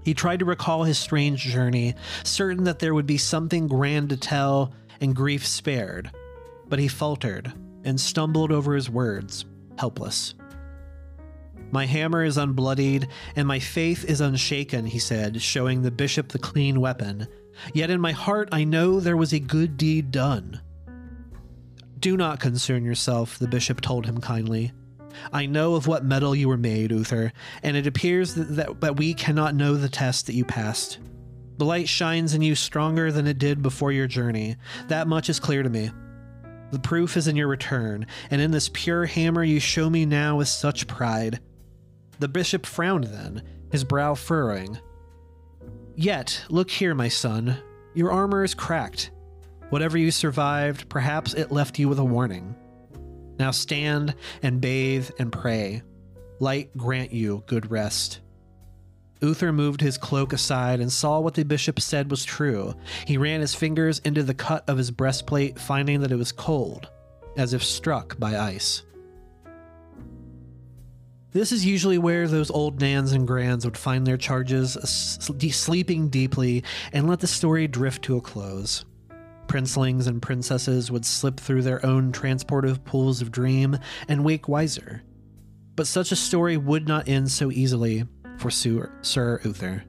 He 0.03 0.14
tried 0.14 0.39
to 0.39 0.45
recall 0.45 0.84
his 0.84 0.99
strange 0.99 1.41
journey, 1.41 1.95
certain 2.24 2.66
that 2.66 2.80
there 2.80 2.93
would 2.93 3.08
be 3.08 3.18
something 3.18 3.68
grand 3.68 4.10
to 4.10 4.18
tell 4.18 4.74
and 5.01 5.16
grief 5.16 5.45
spared, 5.47 6.12
but 6.68 6.80
he 6.80 6.88
faltered 6.88 7.53
and 7.84 7.99
stumbled 7.99 8.51
over 8.51 8.76
his 8.76 8.89
words, 8.89 9.45
helpless. 9.78 10.36
My 11.72 11.86
hammer 11.86 12.24
is 12.24 12.38
unbloodied, 12.38 13.08
and 13.36 13.47
my 13.47 13.60
faith 13.60 14.06
is 14.06 14.22
unshaken, 14.22 14.86
he 14.86 14.99
said, 14.99 15.41
showing 15.41 15.82
the 15.82 15.91
bishop 15.91 16.30
the 16.30 16.39
clean 16.39 16.80
weapon. 16.80 17.28
Yet 17.74 17.89
in 17.89 18.01
my 18.01 18.12
heart 18.12 18.49
I 18.51 18.64
know 18.64 18.99
there 18.99 19.18
was 19.18 19.34
a 19.34 19.39
good 19.39 19.78
deed 19.78 20.12
done. 20.12 20.62
Do 21.99 22.18
not 22.18 22.39
concern 22.39 22.86
yourself, 22.86 23.39
the 23.39 23.47
bishop 23.47 23.82
told 23.82 24.06
him 24.06 24.22
kindly. 24.22 24.74
I 25.32 25.45
know 25.45 25.76
of 25.76 25.88
what 25.88 26.06
metal 26.06 26.36
you 26.36 26.47
were 26.47 26.58
made, 26.58 26.91
Uther, 26.91 27.32
and 27.64 27.78
it 27.78 27.88
appears 27.88 28.36
that, 28.36 28.56
that, 28.56 28.82
that 28.82 28.97
we 28.97 29.14
cannot 29.14 29.56
know 29.56 29.76
the 29.76 29.89
test 29.89 30.26
that 30.26 30.36
you 30.36 30.45
passed. 30.45 30.99
The 31.58 31.66
light 31.66 31.88
shines 31.88 32.34
in 32.34 32.41
you 32.41 32.53
stronger 32.53 33.12
than 33.12 33.28
it 33.28 33.39
did 33.39 33.62
before 33.62 33.91
your 33.91 34.08
journey. 34.08 34.58
That 34.89 35.08
much 35.08 35.30
is 35.30 35.39
clear 35.39 35.64
to 35.64 35.70
me. 35.70 35.89
The 36.72 36.80
proof 36.80 37.16
is 37.16 37.28
in 37.28 37.38
your 37.38 37.47
return, 37.47 38.08
and 38.30 38.41
in 38.41 38.51
this 38.51 38.70
pure 38.74 39.06
hammer 39.06 39.43
you 39.43 39.60
show 39.60 39.89
me 39.89 40.06
now 40.06 40.38
with 40.38 40.49
such 40.49 40.88
pride. 40.88 41.39
The 42.20 42.28
bishop 42.28 42.66
frowned 42.66 43.06
then, 43.06 43.43
his 43.72 43.84
brow 43.84 44.16
furrowing. 44.16 44.78
Yet, 45.95 46.43
look 46.49 46.69
here, 46.69 46.93
my 46.93 47.07
son. 47.07 47.57
Your 47.93 48.11
armor 48.11 48.43
is 48.43 48.53
cracked. 48.53 49.11
Whatever 49.69 49.97
you 49.97 50.11
survived, 50.11 50.89
perhaps 50.89 51.33
it 51.33 51.51
left 51.51 51.79
you 51.79 51.87
with 51.87 51.99
a 51.99 52.05
warning. 52.05 52.55
Now 53.39 53.51
stand 53.51 54.15
and 54.43 54.61
bathe 54.61 55.09
and 55.19 55.31
pray. 55.31 55.83
Light 56.39 56.75
grant 56.75 57.13
you 57.13 57.43
good 57.47 57.71
rest. 57.71 58.21
Uther 59.21 59.53
moved 59.53 59.79
his 59.81 59.97
cloak 59.97 60.33
aside 60.33 60.81
and 60.81 60.91
saw 60.91 61.19
what 61.19 61.33
the 61.33 61.43
bishop 61.43 61.79
said 61.79 62.11
was 62.11 62.25
true. 62.25 62.75
He 63.05 63.17
ran 63.17 63.39
his 63.39 63.55
fingers 63.55 63.99
into 63.99 64.23
the 64.23 64.33
cut 64.33 64.69
of 64.69 64.77
his 64.77 64.91
breastplate, 64.91 65.57
finding 65.57 66.01
that 66.01 66.11
it 66.11 66.17
was 66.17 66.33
cold, 66.33 66.89
as 67.37 67.53
if 67.53 67.63
struck 67.63 68.19
by 68.19 68.37
ice. 68.37 68.83
This 71.36 71.51
is 71.51 71.65
usually 71.65 71.97
where 71.97 72.29
those 72.29 72.49
old 72.49 72.79
nans 72.79 73.11
and 73.11 73.27
grands 73.27 73.65
would 73.65 73.75
find 73.75 74.07
their 74.07 74.15
charges, 74.15 74.77
sleeping 75.19 76.07
deeply, 76.07 76.63
and 76.93 77.09
let 77.09 77.19
the 77.19 77.27
story 77.27 77.67
drift 77.67 78.05
to 78.05 78.15
a 78.15 78.21
close. 78.21 78.86
Princelings 79.47 80.07
and 80.07 80.21
princesses 80.21 80.89
would 80.89 81.03
slip 81.03 81.38
through 81.38 81.63
their 81.63 81.86
own 81.86 82.13
transportive 82.13 82.86
pools 82.86 83.21
of 83.21 83.33
dream 83.33 83.77
and 84.07 84.23
wake 84.23 84.47
wiser. 84.47 85.03
But 85.75 85.88
such 85.88 86.13
a 86.13 86.15
story 86.15 86.55
would 86.55 86.88
not 86.88 87.09
end 87.09 87.29
so 87.29 87.51
easily 87.51 88.05
for 88.38 88.49
Sir 88.49 89.41
Uther. 89.43 89.83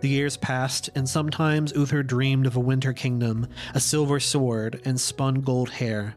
The 0.00 0.08
years 0.08 0.36
passed, 0.36 0.90
and 0.96 1.08
sometimes 1.08 1.72
Uther 1.76 2.02
dreamed 2.02 2.48
of 2.48 2.56
a 2.56 2.60
winter 2.60 2.92
kingdom, 2.92 3.46
a 3.74 3.80
silver 3.80 4.18
sword, 4.18 4.82
and 4.84 5.00
spun 5.00 5.42
gold 5.42 5.70
hair. 5.70 6.16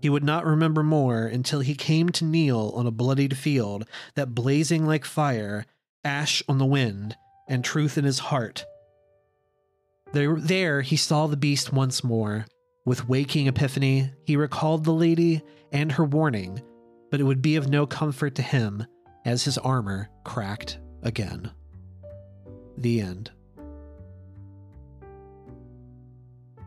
He 0.00 0.08
would 0.08 0.24
not 0.24 0.46
remember 0.46 0.82
more 0.82 1.26
until 1.26 1.60
he 1.60 1.74
came 1.74 2.08
to 2.10 2.24
kneel 2.24 2.72
on 2.74 2.86
a 2.86 2.90
bloodied 2.90 3.36
field 3.36 3.86
that 4.14 4.34
blazing 4.34 4.86
like 4.86 5.04
fire, 5.04 5.66
ash 6.04 6.42
on 6.48 6.58
the 6.58 6.66
wind, 6.66 7.16
and 7.48 7.64
truth 7.64 7.98
in 7.98 8.04
his 8.04 8.18
heart. 8.18 8.64
There, 10.12 10.36
there 10.36 10.80
he 10.80 10.96
saw 10.96 11.26
the 11.26 11.36
beast 11.36 11.72
once 11.72 12.02
more. 12.02 12.46
With 12.86 13.08
waking 13.08 13.46
epiphany, 13.46 14.10
he 14.24 14.36
recalled 14.36 14.84
the 14.84 14.92
lady 14.92 15.42
and 15.70 15.92
her 15.92 16.04
warning, 16.04 16.62
but 17.10 17.20
it 17.20 17.24
would 17.24 17.42
be 17.42 17.56
of 17.56 17.68
no 17.68 17.86
comfort 17.86 18.34
to 18.36 18.42
him 18.42 18.86
as 19.24 19.44
his 19.44 19.58
armor 19.58 20.08
cracked 20.24 20.78
again. 21.02 21.50
The 22.78 23.00
end. 23.02 23.30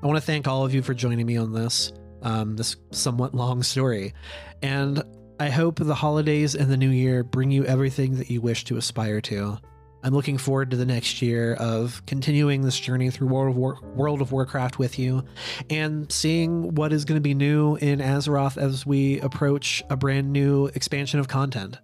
I 0.02 0.06
want 0.06 0.18
to 0.18 0.22
thank 0.22 0.48
all 0.48 0.66
of 0.66 0.74
you 0.74 0.84
for 0.84 0.94
joining 0.94 1.26
me 1.26 1.38
on 1.38 1.54
this, 1.54 1.92
um, 2.24 2.56
this 2.56 2.76
somewhat 2.92 3.36
long 3.36 3.64
story. 3.64 4.14
And 4.62 5.04
I 5.40 5.50
hope 5.50 5.80
the 5.80 5.96
holidays 5.96 6.56
and 6.56 6.72
the 6.72 6.78
new 6.78 6.90
year 6.90 7.24
bring 7.24 7.52
you 7.52 7.66
everything 7.66 8.18
that 8.18 8.30
you 8.30 8.42
wish 8.42 8.64
to 8.66 8.78
aspire 8.78 9.22
to. 9.22 9.58
I'm 10.06 10.14
looking 10.14 10.38
forward 10.38 10.72
to 10.72 10.78
the 10.78 10.86
next 10.86 11.22
year 11.22 11.54
of 11.54 12.06
continuing 12.06 12.62
this 12.62 12.78
journey 12.78 13.10
through 13.10 13.28
World 13.28 13.52
of, 13.52 13.56
War- 13.56 13.80
World 13.96 14.22
of 14.22 14.34
Warcraft 14.34 14.78
with 14.78 15.00
you 15.00 15.24
and 15.70 16.12
seeing 16.12 16.76
what 16.76 16.92
is 16.92 17.06
going 17.06 17.16
to 17.16 17.22
be 17.22 17.34
new 17.34 17.78
in 17.78 18.00
Azeroth 18.00 18.58
as 18.58 18.86
we 18.86 19.22
approach 19.22 19.82
a 19.90 19.96
brand 19.96 20.34
new 20.34 20.66
expansion 20.68 21.22
of 21.22 21.30
content. 21.30 21.78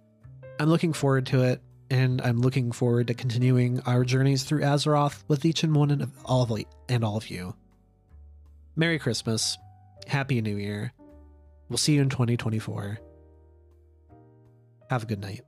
I'm 0.58 0.68
looking 0.68 0.92
forward 0.92 1.24
to 1.26 1.44
it, 1.44 1.62
and 1.88 2.20
I'm 2.20 2.42
looking 2.42 2.72
forward 2.72 3.06
to 3.06 3.14
continuing 3.14 3.80
our 3.86 4.04
journeys 4.04 4.42
through 4.42 4.60
Azeroth 4.60 5.24
with 5.26 5.46
each 5.46 5.64
and 5.64 5.74
one 5.74 5.90
of 5.90 6.10
all 6.26 6.42
of 6.42 6.52
and 6.90 7.02
all 7.02 7.16
of 7.16 7.30
you. 7.30 7.54
Merry 8.76 8.98
Christmas, 8.98 9.56
Happy 10.06 10.40
New 10.40 10.56
Year. 10.56 10.92
We'll 11.68 11.78
see 11.78 11.94
you 11.94 12.02
in 12.02 12.08
2024. 12.08 12.98
Have 14.90 15.02
a 15.04 15.06
good 15.06 15.20
night. 15.20 15.42